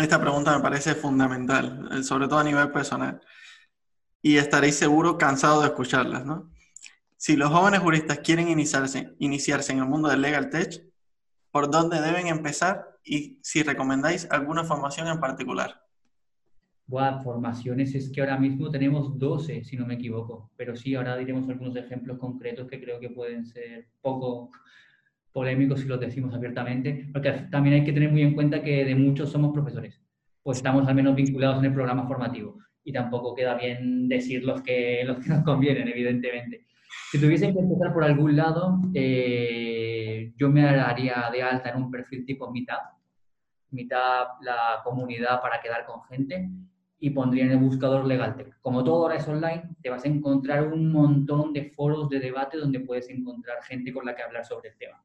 [0.00, 3.20] Esta pregunta me parece fundamental, eh, sobre todo a nivel personal.
[4.22, 6.50] Y estaréis seguro cansado de escucharlas, ¿no?
[7.16, 10.82] Si los jóvenes juristas quieren iniciarse, en el mundo del legal tech,
[11.50, 15.82] ¿por dónde deben empezar y si recomendáis alguna formación en particular?
[16.86, 21.16] Buah, formaciones es que ahora mismo tenemos 12, si no me equivoco, pero sí, ahora
[21.16, 24.50] diremos algunos ejemplos concretos que creo que pueden ser poco
[25.32, 28.94] polémicos si los decimos abiertamente, porque también hay que tener muy en cuenta que de
[28.94, 30.00] muchos somos profesores,
[30.42, 34.62] pues estamos al menos vinculados en el programa formativo y tampoco queda bien decir los
[34.62, 36.66] que, los que nos convienen, evidentemente.
[37.10, 41.90] Si tuviesen que empezar por algún lado, eh, yo me haría de alta en un
[41.90, 42.98] perfil tipo Meetup,
[43.70, 46.48] Meetup, la comunidad para quedar con gente,
[47.00, 48.60] y pondría en el buscador LegalTech.
[48.60, 52.58] Como todo ahora es online, te vas a encontrar un montón de foros de debate
[52.58, 55.02] donde puedes encontrar gente con la que hablar sobre el tema.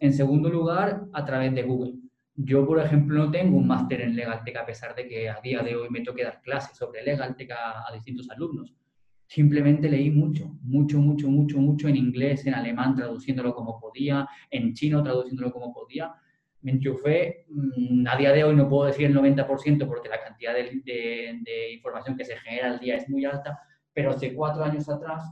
[0.00, 1.94] En segundo lugar, a través de Google.
[2.34, 5.62] Yo, por ejemplo, no tengo un máster en Legaltech a pesar de que a día
[5.62, 8.74] de hoy me toque dar clases sobre Legaltech a, a distintos alumnos.
[9.26, 14.72] Simplemente leí mucho, mucho, mucho, mucho, mucho en inglés, en alemán, traduciéndolo como podía, en
[14.72, 16.14] chino, traduciéndolo como podía.
[16.62, 20.54] Me enchufé, mm, a día de hoy no puedo decir el 90% porque la cantidad
[20.54, 23.60] de, información que se genera al día es muy alta,
[23.92, 25.30] pero hace cuatro años atrás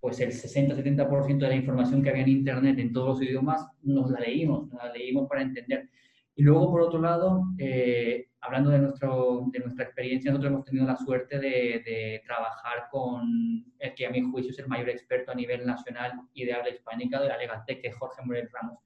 [0.00, 4.10] pues el 60-70% de la información que había en Internet en todos los idiomas nos
[4.10, 5.88] la leímos, nos la leímos para entender.
[6.36, 10.86] Y luego, por otro lado, eh, hablando de, nuestro, de nuestra experiencia, nosotros hemos tenido
[10.86, 15.32] la suerte de, de, trabajar con el que a mi juicio es el mayor experto
[15.32, 18.78] a nivel nacional y de habla hispánica de la Legaltech, que es Jorge Morel Ramos.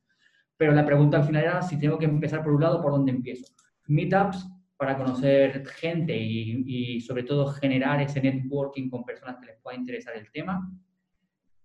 [0.57, 3.13] Pero la pregunta al final era si tengo que empezar por un lado, ¿por dónde
[3.13, 3.53] empiezo?
[3.87, 4.49] Meetups
[4.79, 9.77] para conocer gente y, y sobre todo generar ese networking con personas que les pueda
[9.77, 10.73] interesar el tema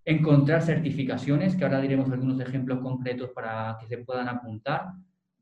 [0.07, 4.93] encontrar certificaciones, que ahora diremos algunos ejemplos concretos para que se puedan apuntar,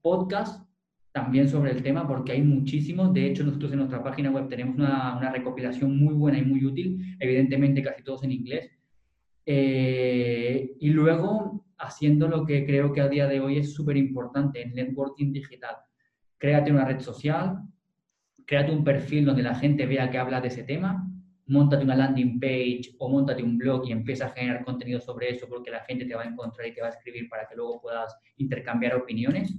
[0.01, 0.67] podcast
[1.11, 3.13] también sobre el tema, porque hay muchísimos.
[3.13, 6.65] De hecho, nosotros en nuestra página web tenemos una, una recopilación muy buena y muy
[6.65, 8.71] útil, evidentemente casi todos en inglés.
[9.45, 14.63] Eh, y luego, haciendo lo que creo que a día de hoy es súper importante,
[14.63, 15.75] en networking digital.
[16.39, 17.59] Créate una red social,
[18.47, 21.07] créate un perfil donde la gente vea que habla de ese tema,
[21.47, 25.47] montate una landing page o montate un blog y empieza a generar contenido sobre eso
[25.47, 27.81] porque la gente te va a encontrar y te va a escribir para que luego
[27.81, 29.55] puedas intercambiar opiniones.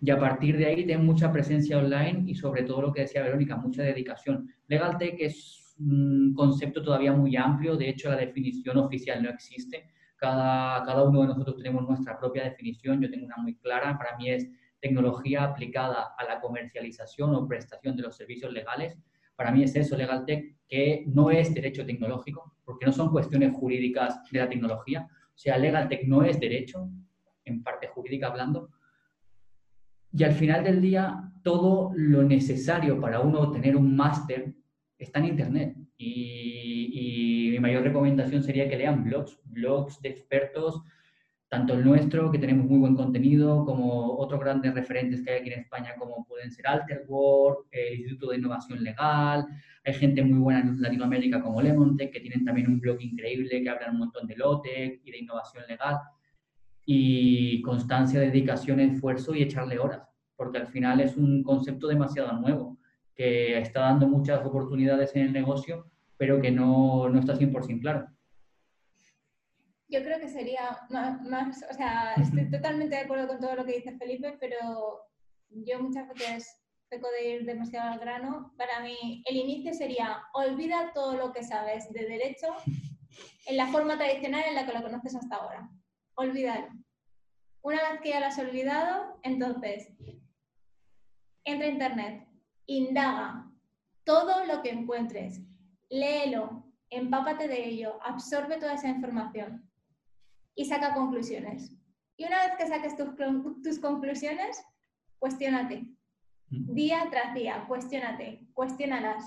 [0.00, 3.22] Y a partir de ahí ten mucha presencia online y sobre todo lo que decía
[3.22, 4.48] Verónica, mucha dedicación.
[4.68, 9.90] LegalTech es un concepto todavía muy amplio, de hecho la definición oficial no existe.
[10.16, 14.16] Cada, cada uno de nosotros tenemos nuestra propia definición, yo tengo una muy clara, para
[14.16, 14.48] mí es
[14.80, 18.96] tecnología aplicada a la comercialización o prestación de los servicios legales
[19.36, 23.52] para mí es eso, Legal Tech, que no es derecho tecnológico, porque no son cuestiones
[23.54, 25.06] jurídicas de la tecnología.
[25.10, 26.88] O sea, Legal Tech no es derecho,
[27.44, 28.70] en parte jurídica hablando.
[30.12, 34.54] Y al final del día, todo lo necesario para uno tener un máster
[34.98, 35.76] está en Internet.
[35.98, 40.82] Y, y mi mayor recomendación sería que lean blogs, blogs de expertos
[41.48, 45.52] tanto el nuestro, que tenemos muy buen contenido, como otros grandes referentes que hay aquí
[45.52, 49.46] en España, como pueden ser Alterwork, el Instituto de Innovación Legal,
[49.84, 53.70] hay gente muy buena en Latinoamérica como Lemontech, que tienen también un blog increíble que
[53.70, 55.98] hablan un montón de Lotec y de innovación legal,
[56.84, 62.78] y constancia, dedicación, esfuerzo y echarle horas, porque al final es un concepto demasiado nuevo,
[63.14, 68.08] que está dando muchas oportunidades en el negocio, pero que no, no está 100% claro
[69.88, 73.76] yo creo que sería más, o sea, estoy totalmente de acuerdo con todo lo que
[73.76, 75.00] dice Felipe, pero
[75.48, 78.52] yo muchas veces peco de ir demasiado al grano.
[78.56, 82.48] Para mí, el inicio sería olvida todo lo que sabes de derecho
[83.46, 85.70] en la forma tradicional en la que lo conoces hasta ahora.
[86.16, 86.68] Olvídalo.
[87.62, 89.92] Una vez que ya lo has olvidado, entonces
[91.44, 92.28] entra a internet,
[92.66, 93.52] indaga
[94.04, 95.40] todo lo que encuentres,
[95.88, 99.65] léelo, empápate de ello, absorbe toda esa información
[100.56, 101.72] y saca conclusiones.
[102.16, 103.10] Y una vez que saques tus,
[103.62, 104.64] tus conclusiones,
[105.18, 105.84] cuestionate.
[106.50, 106.74] Mm.
[106.74, 109.24] Día tras día, cuestionate, cuestionalas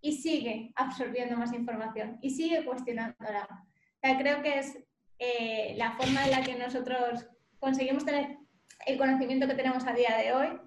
[0.00, 3.48] y sigue absorbiendo más información y sigue cuestionándola.
[3.48, 4.78] O sea, creo que es
[5.18, 7.26] eh, la forma en la que nosotros
[7.58, 8.36] conseguimos tener
[8.86, 10.60] el conocimiento que tenemos a día de hoy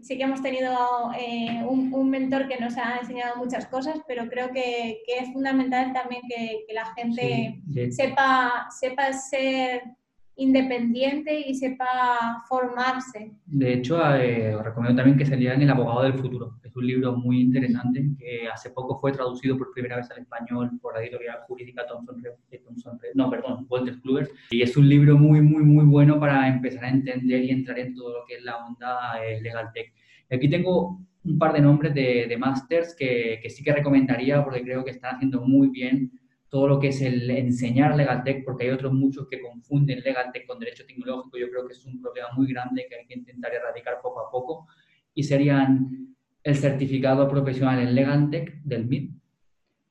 [0.00, 4.50] sí que hemos tenido eh, un, mentor que nos ha enseñado muchas cosas, pero creo
[4.52, 9.82] que, es fundamental también que, la gente Sepa, sepa ser
[10.36, 13.32] independiente y sepa formarse.
[13.46, 16.58] De hecho, eh, os recomiendo también que se lean El abogado del futuro.
[16.62, 20.70] Es un libro muy interesante que hace poco fue traducido por primera vez al español
[20.80, 22.22] por la editorial jurídica Thomson,
[22.64, 24.30] Thomson no, perdón, Walter Kluwer.
[24.50, 27.94] Y es un libro muy, muy, muy bueno para empezar a entender y entrar en
[27.94, 29.92] todo lo que es la onda eh, legal tech.
[30.30, 34.62] Aquí tengo un par de nombres de, de másters que, que sí que recomendaría porque
[34.62, 36.10] creo que están haciendo muy bien
[36.54, 40.30] todo lo que es el enseñar Legal Tech, porque hay otros muchos que confunden Legal
[40.32, 41.36] Tech con derecho tecnológico.
[41.36, 44.30] Yo creo que es un problema muy grande que hay que intentar erradicar poco a
[44.30, 44.68] poco.
[45.14, 46.14] Y serían
[46.44, 49.10] el certificado profesional en Legal Tech del MIT,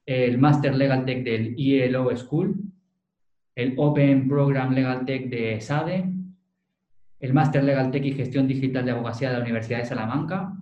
[0.06, 2.56] el Master Legal Tech del ILO School,
[3.56, 6.14] el Open Program Legal Tech de SADE,
[7.20, 10.54] el Master Legal Tech y Gestión Digital de Abogacía de la Universidad de Salamanca,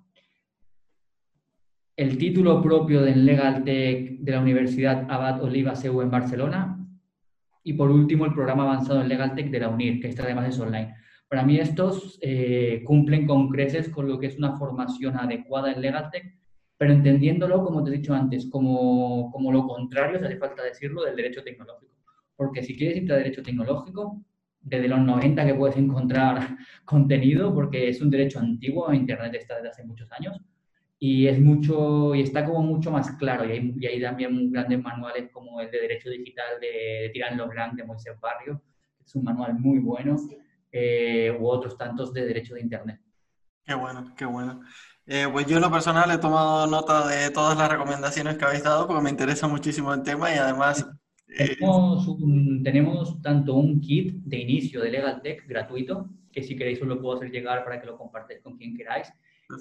[2.01, 6.83] el título propio del Legal Tech de la Universidad Abad Oliva CEU en Barcelona
[7.63, 10.49] y por último el programa avanzado en Legal Tech de la UNIR, que está además
[10.49, 10.95] es online.
[11.29, 15.81] Para mí estos eh, cumplen con creces con lo que es una formación adecuada en
[15.81, 16.39] Legal Tech,
[16.75, 21.03] pero entendiéndolo, como te he dicho antes, como, como lo contrario, se hace falta decirlo,
[21.03, 21.93] del derecho tecnológico.
[22.35, 24.25] Porque si quieres irte a derecho tecnológico,
[24.59, 29.69] desde los 90 que puedes encontrar contenido porque es un derecho antiguo, Internet está desde
[29.69, 30.41] hace muchos años
[31.03, 34.79] y es mucho y está como mucho más claro y hay, y hay también grandes
[34.83, 36.67] manuales como el de Derecho Digital de,
[37.01, 38.61] de Tirán Leblanc de Moisés Barrio,
[38.95, 40.15] que es un manual muy bueno,
[40.71, 43.01] eh, u otros tantos de Derecho de Internet.
[43.65, 44.61] Qué bueno, qué bueno.
[45.07, 48.63] Eh, pues yo en lo personal he tomado nota de todas las recomendaciones que habéis
[48.63, 50.87] dado porque me interesa muchísimo el tema y además
[51.35, 52.15] tenemos,
[52.63, 57.01] tenemos, tanto un kit de inicio de Legal Tech gratuito, que si queréis os lo
[57.01, 59.11] puedo hacer llegar para que lo compartáis con quien queráis.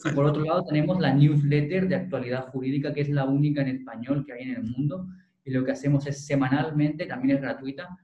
[0.04, 3.68] Y por otro lado tenemos la newsletter de actualidad jurídica, que es la única en
[3.68, 5.06] español que hay en el mundo.
[5.44, 7.98] Y lo que hacemos es semanalmente, también es gratuita,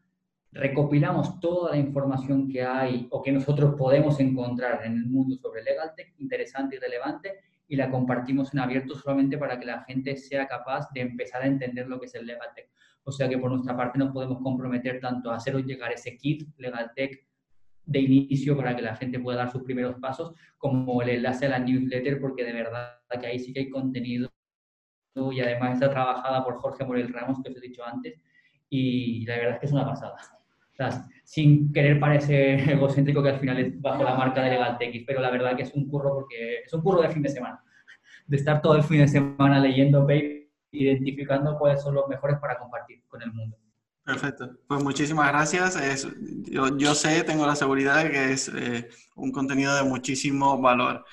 [0.52, 5.62] recopilamos toda la información que hay o que nosotros podemos encontrar en el mundo sobre
[5.62, 7.34] Legal Tech, interesante y relevante,
[7.68, 11.46] y la compartimos en abierto solamente para que la gente sea capaz de empezar a
[11.46, 12.68] entender lo que es el Legal Tech.
[13.08, 16.48] O sea que por nuestra parte nos podemos comprometer tanto a haceros llegar ese kit
[16.58, 17.25] LegalTech
[17.86, 21.50] de inicio para que la gente pueda dar sus primeros pasos, como el enlace a
[21.50, 24.30] la newsletter, porque de verdad que ahí sí que hay contenido
[25.32, 28.20] y además está trabajada por Jorge Morel Ramos, que os he dicho antes,
[28.68, 30.16] y la verdad es que es una pasada.
[31.24, 35.30] sin querer parecer egocéntrico que al final es bajo la marca de LegalTech, pero la
[35.30, 37.62] verdad que es un curro porque es un curro de fin de semana,
[38.26, 40.06] de estar todo el fin de semana leyendo
[40.72, 43.56] identificando cuáles son los mejores para compartir con el mundo.
[44.06, 44.56] Perfecto.
[44.68, 45.76] Pues muchísimas gracias.
[46.78, 51.04] Yo, sé, tengo la seguridad de que es eh, un contenido de muchísimo valor.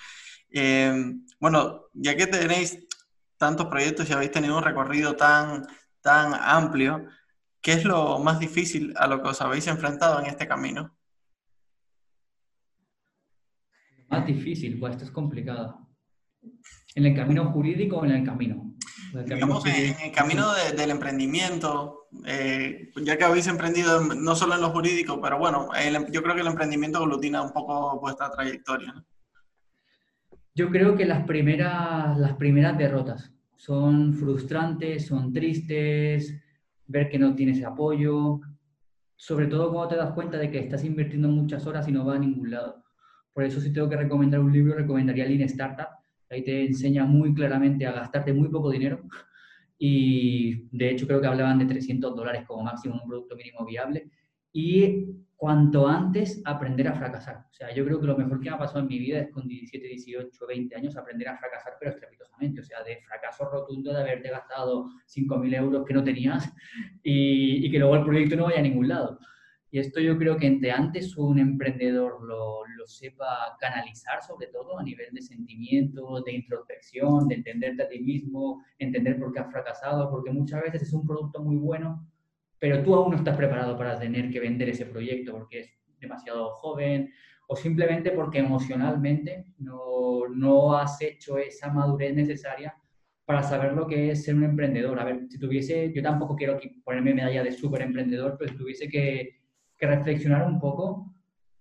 [0.52, 0.94] Eh,
[1.40, 2.88] bueno, ya que tenéis
[3.38, 5.66] tantos proyectos y habéis tenido un recorrido tan,
[6.02, 7.08] tan amplio,
[7.62, 10.96] ¿qué es lo más difícil a lo que os habéis enfrentado en este camino?
[14.08, 15.90] Más difícil, pues esto es complicado.
[16.94, 18.73] ¿En el camino jurídico o en el camino?
[19.14, 24.72] Digamos, en el camino del emprendimiento, eh, ya que habéis emprendido no solo en lo
[24.72, 28.94] jurídico, pero bueno, em, yo creo que el emprendimiento aglutina un poco vuestra trayectoria.
[30.56, 36.36] Yo creo que las primeras, las primeras derrotas son frustrantes, son tristes,
[36.88, 38.42] ver que no tienes apoyo,
[39.16, 42.16] sobre todo cuando te das cuenta de que estás invirtiendo muchas horas y no va
[42.16, 42.84] a ningún lado.
[43.32, 46.03] Por eso si tengo que recomendar un libro, recomendaría Lean Startup,
[46.34, 49.02] Ahí te enseña muy claramente a gastarte muy poco dinero
[49.78, 54.10] y de hecho creo que hablaban de 300 dólares como máximo un producto mínimo viable
[54.52, 57.46] y cuanto antes aprender a fracasar.
[57.52, 59.30] O sea, yo creo que lo mejor que me ha pasado en mi vida es
[59.30, 62.62] con 17, 18, 20 años aprender a fracasar, pero estrepitosamente.
[62.62, 66.50] O sea, de fracaso rotundo de haberte gastado 5.000 euros que no tenías
[67.04, 69.20] y, y, que luego el proyecto no vaya a ningún lado.
[69.70, 74.78] Y esto yo creo que entre antes un emprendedor lo, lo, sepa canalizar, sobre todo
[74.78, 79.52] a nivel de sentimiento, de introspección, de entenderte a ti mismo, entender por qué has
[79.52, 82.08] fracasado, porque muchas veces es un producto muy bueno,
[82.60, 85.70] pero tú aún no estás preparado para tener que vender ese proyecto porque es
[86.00, 87.12] demasiado joven
[87.48, 92.74] o simplemente porque emocionalmente no, no has hecho esa madurez necesaria
[93.26, 95.00] para saber lo que es ser un emprendedor.
[95.00, 98.90] A ver, si tuviese, yo tampoco quiero ponerme medalla de súper emprendedor, pero si tuviese
[98.90, 99.44] que
[99.80, 101.13] reflexionar un poco,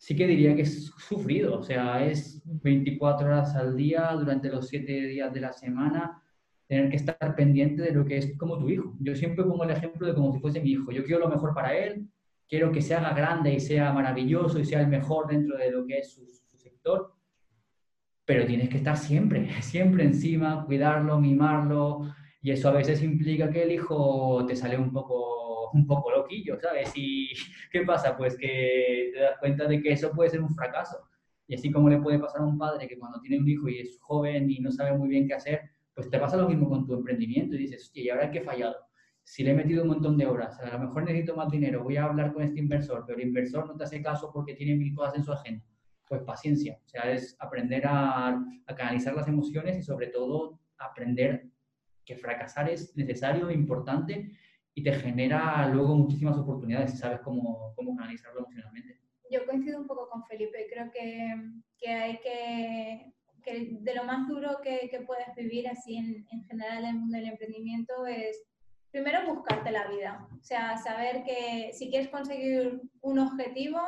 [0.03, 4.67] sí que diría que es sufrido, o sea, es 24 horas al día durante los
[4.67, 6.21] 7 días de la semana,
[6.67, 8.97] tener que estar pendiente de lo que es como tu hijo.
[8.99, 10.91] Yo siempre pongo el ejemplo de como si fuese mi hijo.
[10.91, 12.09] Yo quiero lo mejor para él,
[12.49, 15.87] quiero que se haga grande y sea maravilloso y sea el mejor dentro de lo
[15.87, 17.15] que es su, su sector,
[18.25, 23.63] pero tienes que estar siempre, siempre encima, cuidarlo, mimarlo, y eso a veces implica que
[23.63, 26.93] el hijo te sale un poco un poco loquillo, ¿sabes?
[26.95, 27.31] Y
[27.73, 28.17] ¿qué pasa?
[28.17, 30.99] Pues que te das cuenta de que eso puede ser un fracaso.
[31.47, 33.79] Y así como le puede pasar a un padre que cuando tiene un hijo y
[33.79, 35.61] es joven y no sabe muy bien qué hacer,
[35.95, 38.77] pues te pasa lo mismo con tu emprendimiento y dices, ¿y ahora qué he fallado?
[39.25, 41.97] Si le he metido un montón de horas, a lo mejor necesito más dinero, voy
[41.97, 44.95] a hablar con este inversor, pero el inversor no te hace caso porque tiene mil
[44.95, 45.65] cosas en su agenda.
[46.09, 51.47] Pues paciencia, o sea, es aprender a, a canalizar las emociones y sobre todo aprender
[52.05, 54.33] que fracasar es necesario, importante
[54.75, 58.99] y te genera luego muchísimas oportunidades si sabes cómo, cómo canalizarlo emocionalmente.
[59.31, 61.35] Yo coincido un poco con Felipe, creo que,
[61.79, 63.13] que hay que,
[63.43, 66.99] que, de lo más duro que, que puedes vivir así en, en, general en el
[67.01, 68.43] mundo del emprendimiento es
[68.91, 73.79] primero buscarte la vida, o sea, saber que si quieres conseguir un objetivo,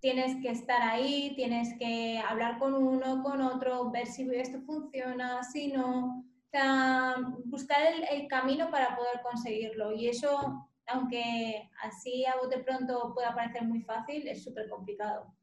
[0.00, 5.42] tienes que estar ahí, tienes que hablar con uno, con otro, ver si esto funciona,
[5.44, 6.24] si no,
[6.58, 7.78] sea, buscar
[8.10, 9.92] el, camino para poder conseguirlo.
[9.92, 15.34] Y eso, aunque así a bote pronto pueda parecer muy fácil, es súper complicado.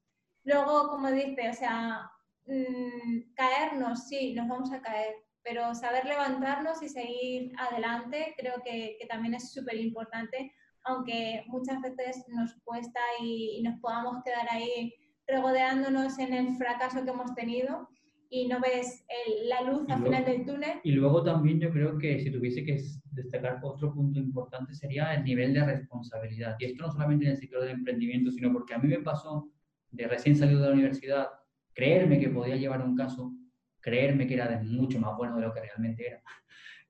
[0.44, 2.12] Luego, como dice, o sea,
[2.46, 8.98] mmm, caernos, sí, nos vamos a caer, pero saber levantarnos y seguir adelante creo que,
[9.00, 10.54] que también es súper importante
[10.84, 14.94] aunque muchas veces nos cuesta y, nos podamos quedar ahí
[15.28, 17.88] regodeándonos en el fracaso que hemos tenido
[18.34, 19.06] y no ves
[19.44, 20.80] la luz al final del túnel.
[20.84, 25.26] Y luego también yo creo que si tuviese que destacar otro punto importante sería el
[25.26, 26.56] nivel de responsabilidad.
[26.58, 29.52] Y esto no solamente en el sector del emprendimiento, sino porque a mí me pasó
[29.90, 31.28] de recién salido de la universidad,
[31.74, 33.34] creerme que podía llevar un caso,
[33.82, 36.24] creerme que era mucho más bueno de lo que realmente era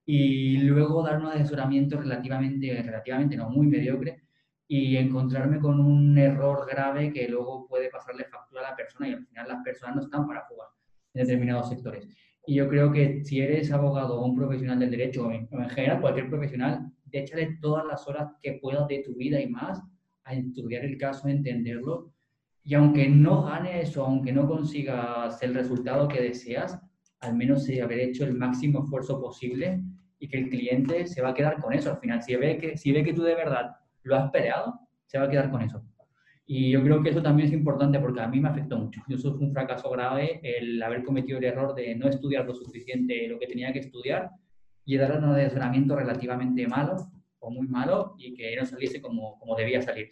[0.06, 4.24] y luego dar un asesoramiento relativamente, relativamente no muy mediocre
[4.68, 9.14] y encontrarme con un error grave que luego puede pasarle factura a la persona y
[9.14, 10.68] al final las personas no están para jugar
[11.14, 12.08] en determinados sectores.
[12.46, 16.02] Y yo creo que si eres abogado o un profesional del derecho, o en, general
[16.02, 19.82] cualquier profesional, échale todas las horas que puedas de tu vida y más
[20.24, 22.14] a estudiar el caso, a entenderlo.
[22.64, 26.80] Y aunque no ganes o aunque no consigas el resultado que deseas,
[27.20, 29.82] al menos haber hecho el máximo esfuerzo posible
[30.20, 32.22] y que el cliente se va a quedar con eso al final.
[32.22, 35.30] Si ve que, si ve que tú de verdad lo has peleado, se va a
[35.30, 35.84] quedar con eso.
[36.46, 39.02] Y yo creo que eso también es importante porque a mí me afectó mucho.
[39.08, 43.28] Yo fue un fracaso grave el haber cometido el error de no estudiar lo suficiente
[43.28, 44.30] lo que tenía que estudiar
[44.86, 46.96] y dar un asesoramiento relativamente malo
[47.40, 50.10] o muy malo y que no saliese como, como debía salir.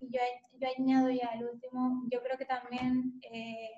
[0.00, 0.20] Yo,
[0.58, 3.70] yo añado ya el último, yo creo que también eh,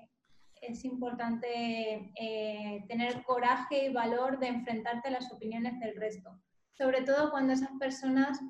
[0.62, 6.30] es importante eh, tener coraje y valor de enfrentarte a las opiniones del resto,
[6.72, 8.40] sobre todo cuando esas personas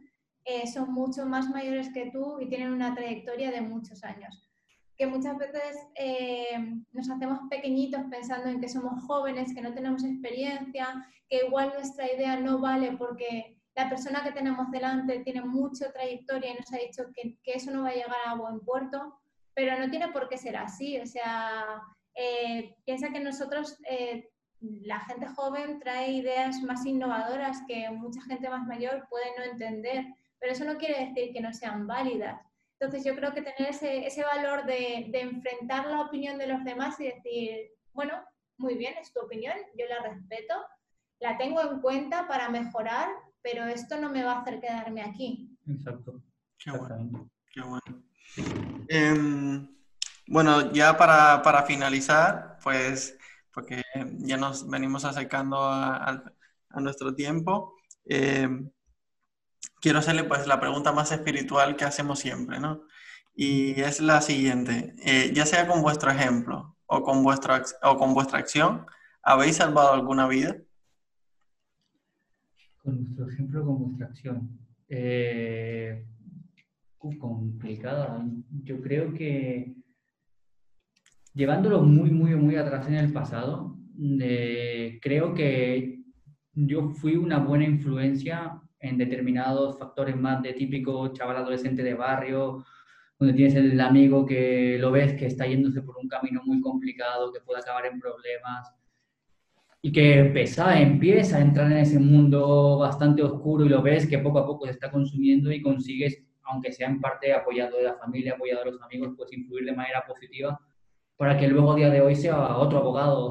[0.45, 4.49] eh, son mucho más mayores que tú y tienen una trayectoria de muchos años.
[4.97, 6.59] Que muchas veces eh,
[6.93, 12.12] nos hacemos pequeñitos pensando en que somos jóvenes, que no tenemos experiencia, que igual nuestra
[12.12, 16.76] idea no vale porque la persona que tenemos delante tiene mucha trayectoria y nos ha
[16.76, 19.18] dicho que, que eso no va a llegar a buen puerto,
[19.55, 20.99] pero no tiene por qué ser así.
[21.01, 21.82] O sea,
[22.14, 24.28] eh, piensa que nosotros, eh,
[24.61, 30.07] la gente joven, trae ideas más innovadoras que mucha gente más mayor puede no entender,
[30.43, 32.40] pero eso no quiere decir que no sean válidas.
[32.80, 36.64] Entonces yo creo que tener ese, ese valor de, de, enfrentar la opinión de los
[36.64, 38.14] demás y decir, bueno,
[38.59, 40.55] muy bien, es tu opinión, yo la respeto,
[41.20, 43.09] la tengo en cuenta para mejorar,
[43.40, 45.57] pero esto no me va a hacer quedarme aquí.
[45.68, 46.20] Exacto.
[46.59, 47.30] Qué bueno.
[47.55, 48.03] Qué bueno.
[48.88, 49.68] Em,
[50.26, 53.16] bueno, ya para, para, finalizar, pues,
[53.55, 53.80] porque
[54.18, 56.24] ya nos venimos acercando a,
[56.68, 57.76] a, nuestro tiempo,
[58.07, 58.49] eh,
[59.80, 62.82] quiero hacerle pues la pregunta más espiritual que hacemos siempre, ¿no?
[63.34, 68.14] Y es la siguiente, eh, ya sea con vuestro ejemplo o con, vuestra, o con
[68.14, 68.86] vuestra acción,
[69.22, 70.56] ¿habéis salvado alguna vida?
[72.82, 74.58] Con nuestro ejemplo, con vuestra acción.
[74.88, 76.04] Eh,
[77.18, 78.24] complicada.
[78.62, 79.74] Yo creo que
[81.34, 83.76] llevándolo muy, muy, muy atrás en el pasado,
[84.20, 86.02] eh, creo que
[86.54, 92.64] yo fui una buena influencia en determinados factores más de típico chaval adolescente de barrio,
[93.18, 97.32] donde tienes el amigo que lo ves que está yéndose por un camino muy complicado,
[97.32, 98.74] que puede acabar en problemas,
[99.80, 104.18] y que empieza, empieza a entrar en ese mundo bastante oscuro y lo ves que
[104.18, 107.94] poco a poco se está consumiendo y consigues, aunque sea en parte apoyado de la
[107.94, 110.60] familia, apoyado de los amigos, pues influir de manera positiva
[111.16, 113.30] para que luego a día de hoy sea otro abogado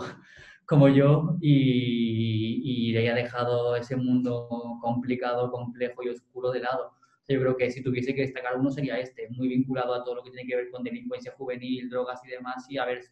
[0.72, 4.48] como yo y, y haya dejado ese mundo
[4.80, 6.94] complicado, complejo y oscuro de lado.
[7.28, 10.24] Yo creo que si tuviese que destacar uno sería este, muy vinculado a todo lo
[10.24, 13.04] que tiene que ver con delincuencia juvenil, drogas y demás, y haber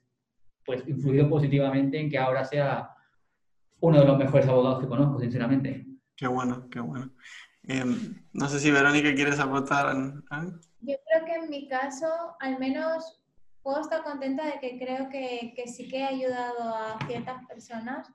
[0.66, 2.91] pues, influido positivamente en que ahora sea
[3.82, 5.86] uno de los mejores abogados que conozco, sinceramente.
[6.16, 7.12] Qué bueno, qué bueno.
[7.64, 9.93] Em, no sé si Verónica quieres aportar.
[10.80, 12.07] Yo creo que en mi caso,
[12.39, 13.20] al menos
[13.64, 18.07] puedo estar contenta de que creo que, que sí que he ayudado a ciertas personas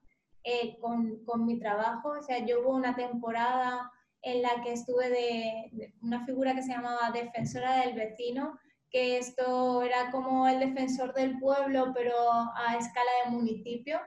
[0.42, 2.10] eh, con, con, mi trabajo.
[2.18, 3.90] O sea, yo hubo una temporada
[4.22, 8.58] en la que estuve de, una figura que se llamaba defensora del vecino,
[8.90, 14.00] que esto era como el defensor del pueblo, pero a escala de municipio.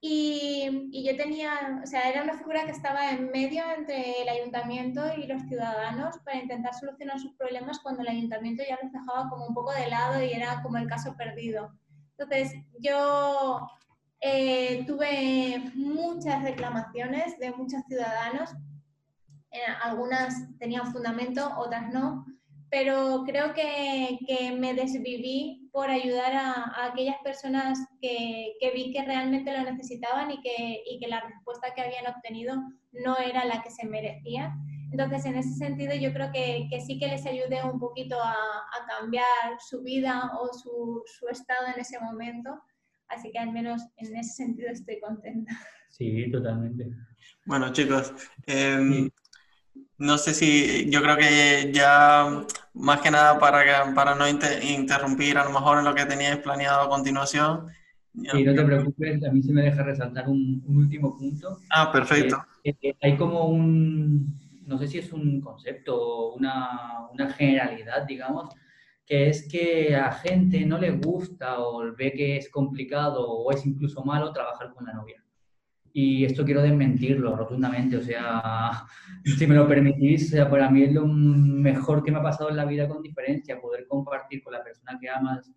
[0.00, 4.28] Y, y, yo tenía, o sea, era una figura que estaba en medio entre el
[4.28, 9.28] ayuntamiento y los ciudadanos para intentar solucionar sus problemas cuando el ayuntamiento ya los dejaba
[9.28, 11.72] como un poco de lado y era como el caso perdido.
[12.16, 13.66] Entonces, yo
[14.20, 18.50] eh, tuve muchas reclamaciones de muchos ciudadanos,
[19.50, 22.24] eh, algunas tenían fundamento, otras no,
[22.70, 29.04] pero creo que, que me desviví por ayudar a, aquellas personas que, que, vi que
[29.04, 32.56] realmente lo necesitaban y que, y que la respuesta que habían obtenido
[32.90, 34.52] no era la que se merecía.
[34.90, 38.32] Entonces, en ese sentido, yo creo que, que sí que les ayudé un poquito a,
[38.32, 42.60] a cambiar su vida o su, su, estado en ese momento.
[43.06, 45.52] Así que al menos en ese sentido estoy contenta.
[45.90, 46.90] Sí, totalmente.
[47.46, 48.12] Bueno, chicos,
[48.48, 49.08] eh,
[49.98, 52.44] No sé si, yo creo que ya
[52.74, 56.82] más que nada para, para no interrumpir a lo mejor en lo que teníais planeado
[56.82, 57.66] a continuación.
[58.14, 61.58] Sí, no te preocupes, a mí se me deja resaltar un, último punto.
[61.70, 62.40] Ah, perfecto.
[63.00, 68.54] hay como un, no sé si es un concepto o una, una generalidad, digamos,
[69.04, 73.64] que es que a gente no le gusta o ve que es complicado o es
[73.66, 75.24] incluso malo trabajar con la novia.
[75.92, 78.84] Y esto quiero desmentirlo rotundamente, o sea,
[79.24, 82.50] si me lo permitís, o sea, para mí es lo mejor que me ha pasado
[82.50, 85.50] en la vida con diferencia, poder compartir con la persona que amas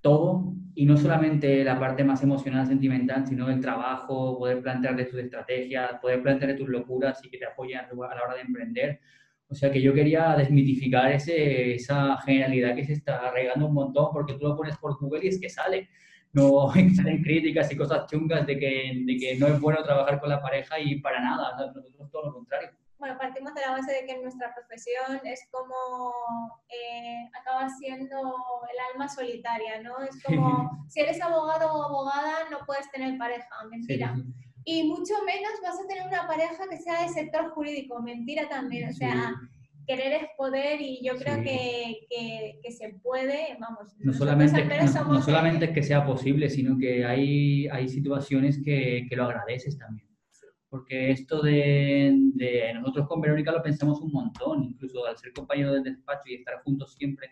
[0.00, 5.20] todo y no solamente la parte más emocional, sentimental, sino el trabajo, poder plantearle tus
[5.20, 9.00] estrategias, poder plantearle tus locuras y que te apoyen a la hora de emprender.
[9.48, 14.06] O sea que yo quería desmitificar ese, esa generalidad que se está regando un montón
[14.12, 15.88] porque tú lo pones por Google y es que sale.
[16.32, 20.28] No salen críticas y cosas chungas de que, de que no es bueno trabajar con
[20.28, 22.70] la pareja y para nada, nosotros todo lo contrario.
[23.00, 26.12] Bueno, partimos de la base de que nuestra profesión es como
[26.68, 28.18] eh, acaba siendo
[28.70, 29.98] el alma solitaria, ¿no?
[30.02, 34.14] Es como si eres abogado o abogada no puedes tener pareja, mentira.
[34.64, 38.90] Y mucho menos vas a tener una pareja que sea del sector jurídico, mentira también.
[38.90, 39.34] O sea,
[39.90, 42.06] querer es poder y yo creo que,
[42.62, 43.92] que, se puede, vamos.
[43.98, 49.16] No solamente, no, solamente es que sea posible, sino que hay, hay situaciones que, que
[49.16, 50.06] lo agradeces también.
[50.68, 55.74] Porque esto de, de, nosotros con Verónica lo pensamos un montón, incluso al ser compañeros
[55.74, 57.28] del despacho y estar juntos siempre,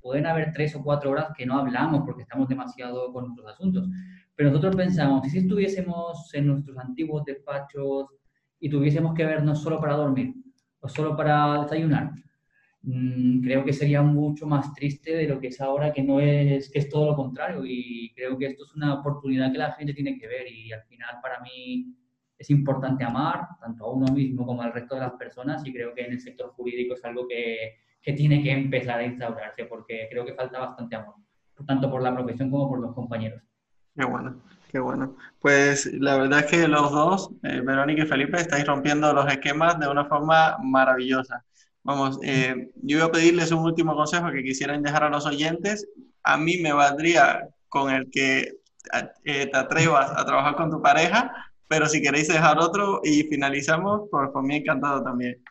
[0.00, 3.86] pueden haber tres o cuatro horas que no hablamos porque estamos demasiado con nuestros asuntos.
[4.34, 8.06] Pero nosotros pensamos, si estuviésemos en nuestros antiguos despachos
[8.58, 10.32] y tuviésemos que vernos solo para dormir
[10.80, 12.12] o solo para desayunar,
[12.82, 16.70] mm, creo que sería mucho más triste de lo que es ahora, que no es,
[16.70, 17.62] que es todo lo contrario.
[17.64, 20.82] Y creo que esto es una oportunidad que la gente tiene que ver y al
[20.84, 21.94] final para mí
[22.38, 25.92] es importante amar tanto a uno mismo como al resto de las personas y creo
[25.94, 30.06] que en el sector jurídico es algo que, que tiene que empezar a instaurarse porque
[30.10, 31.14] creo que falta bastante amor,
[31.66, 33.42] tanto por la profesión como por los compañeros.
[33.94, 35.16] Qué bueno, qué bueno.
[35.40, 39.78] Pues la verdad es que los dos, eh, Verónica y Felipe, estáis rompiendo los esquemas
[39.78, 41.44] de una forma maravillosa.
[41.82, 45.88] Vamos, eh, yo voy a pedirles un último consejo que quisieran dejar a los oyentes.
[46.22, 48.58] A mí me valdría con el que
[49.24, 51.32] eh, te atrevas a trabajar con tu pareja,
[51.66, 55.42] pero si queréis dejar otro y finalizamos, pues por mí encantado también.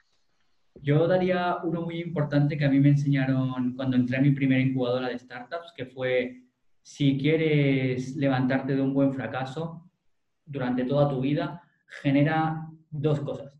[0.81, 4.61] Yo daría uno muy importante que a mí me enseñaron cuando entré en mi primera
[4.61, 6.43] incubadora de startups, que fue
[6.87, 9.91] si quieres levantarte de un buen fracaso
[10.45, 11.61] durante toda tu vida,
[12.01, 13.59] genera dos cosas.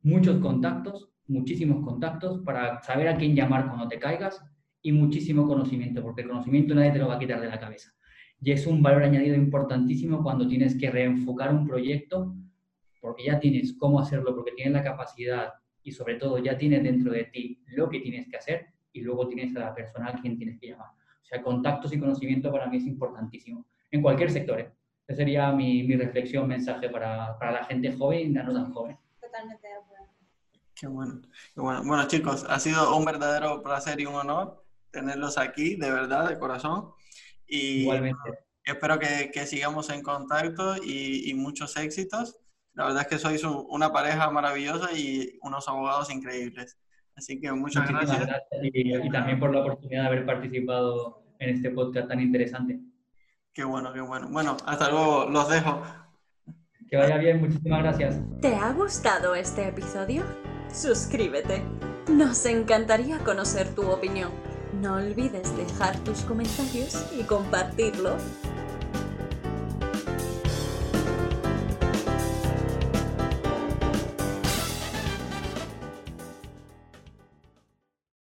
[0.00, 4.42] Muchos contactos, muchísimos contactos para saber a quién llamar cuando te caigas
[4.80, 7.92] y muchísimo conocimiento, porque el conocimiento nadie te lo va a quitar de la cabeza.
[8.40, 12.34] Y es un valor añadido importantísimo cuando tienes que reenfocar un proyecto,
[12.98, 15.52] porque ya tienes cómo hacerlo, porque tienes la capacidad
[15.82, 19.28] y sobre todo ya tienes dentro de ti lo que tienes que hacer y luego
[19.28, 21.03] tienes a la persona a quien tienes que llamar.
[21.24, 24.60] O sea, contactos y conocimiento para mí es importantísimo, en cualquier sector.
[24.60, 24.70] ¿eh?
[25.06, 28.72] Esa sería mi, mi, reflexión, mensaje para, para, la gente joven y la no tan
[28.72, 28.98] joven.
[29.20, 30.06] Totalmente de acuerdo.
[30.74, 31.22] Qué bueno,
[31.54, 31.82] qué bueno.
[31.84, 36.38] Bueno, chicos, ha sido un verdadero placer y un honor tenerlos aquí, de verdad, de
[36.38, 36.92] corazón.
[37.46, 38.44] Y Igualmente.
[38.64, 42.38] Espero que, que sigamos en contacto y, y, muchos éxitos.
[42.72, 46.78] La verdad es que sois una pareja maravillosa y unos abogados increíbles.
[47.16, 48.28] Así que muchas gracias.
[48.62, 52.80] Y, también por la oportunidad de haber participado en este podcast tan interesante.
[53.52, 54.28] Qué bueno, qué bueno.
[54.30, 55.82] Bueno, hasta luego, los dejo.
[56.90, 58.20] Que vaya bien, muchísimas gracias.
[58.40, 60.24] ¿Te ha gustado este episodio?
[60.72, 61.62] Suscríbete.
[62.08, 64.30] Nos encantaría conocer tu opinión.
[64.80, 68.16] No olvides dejar tus comentarios y compartirlo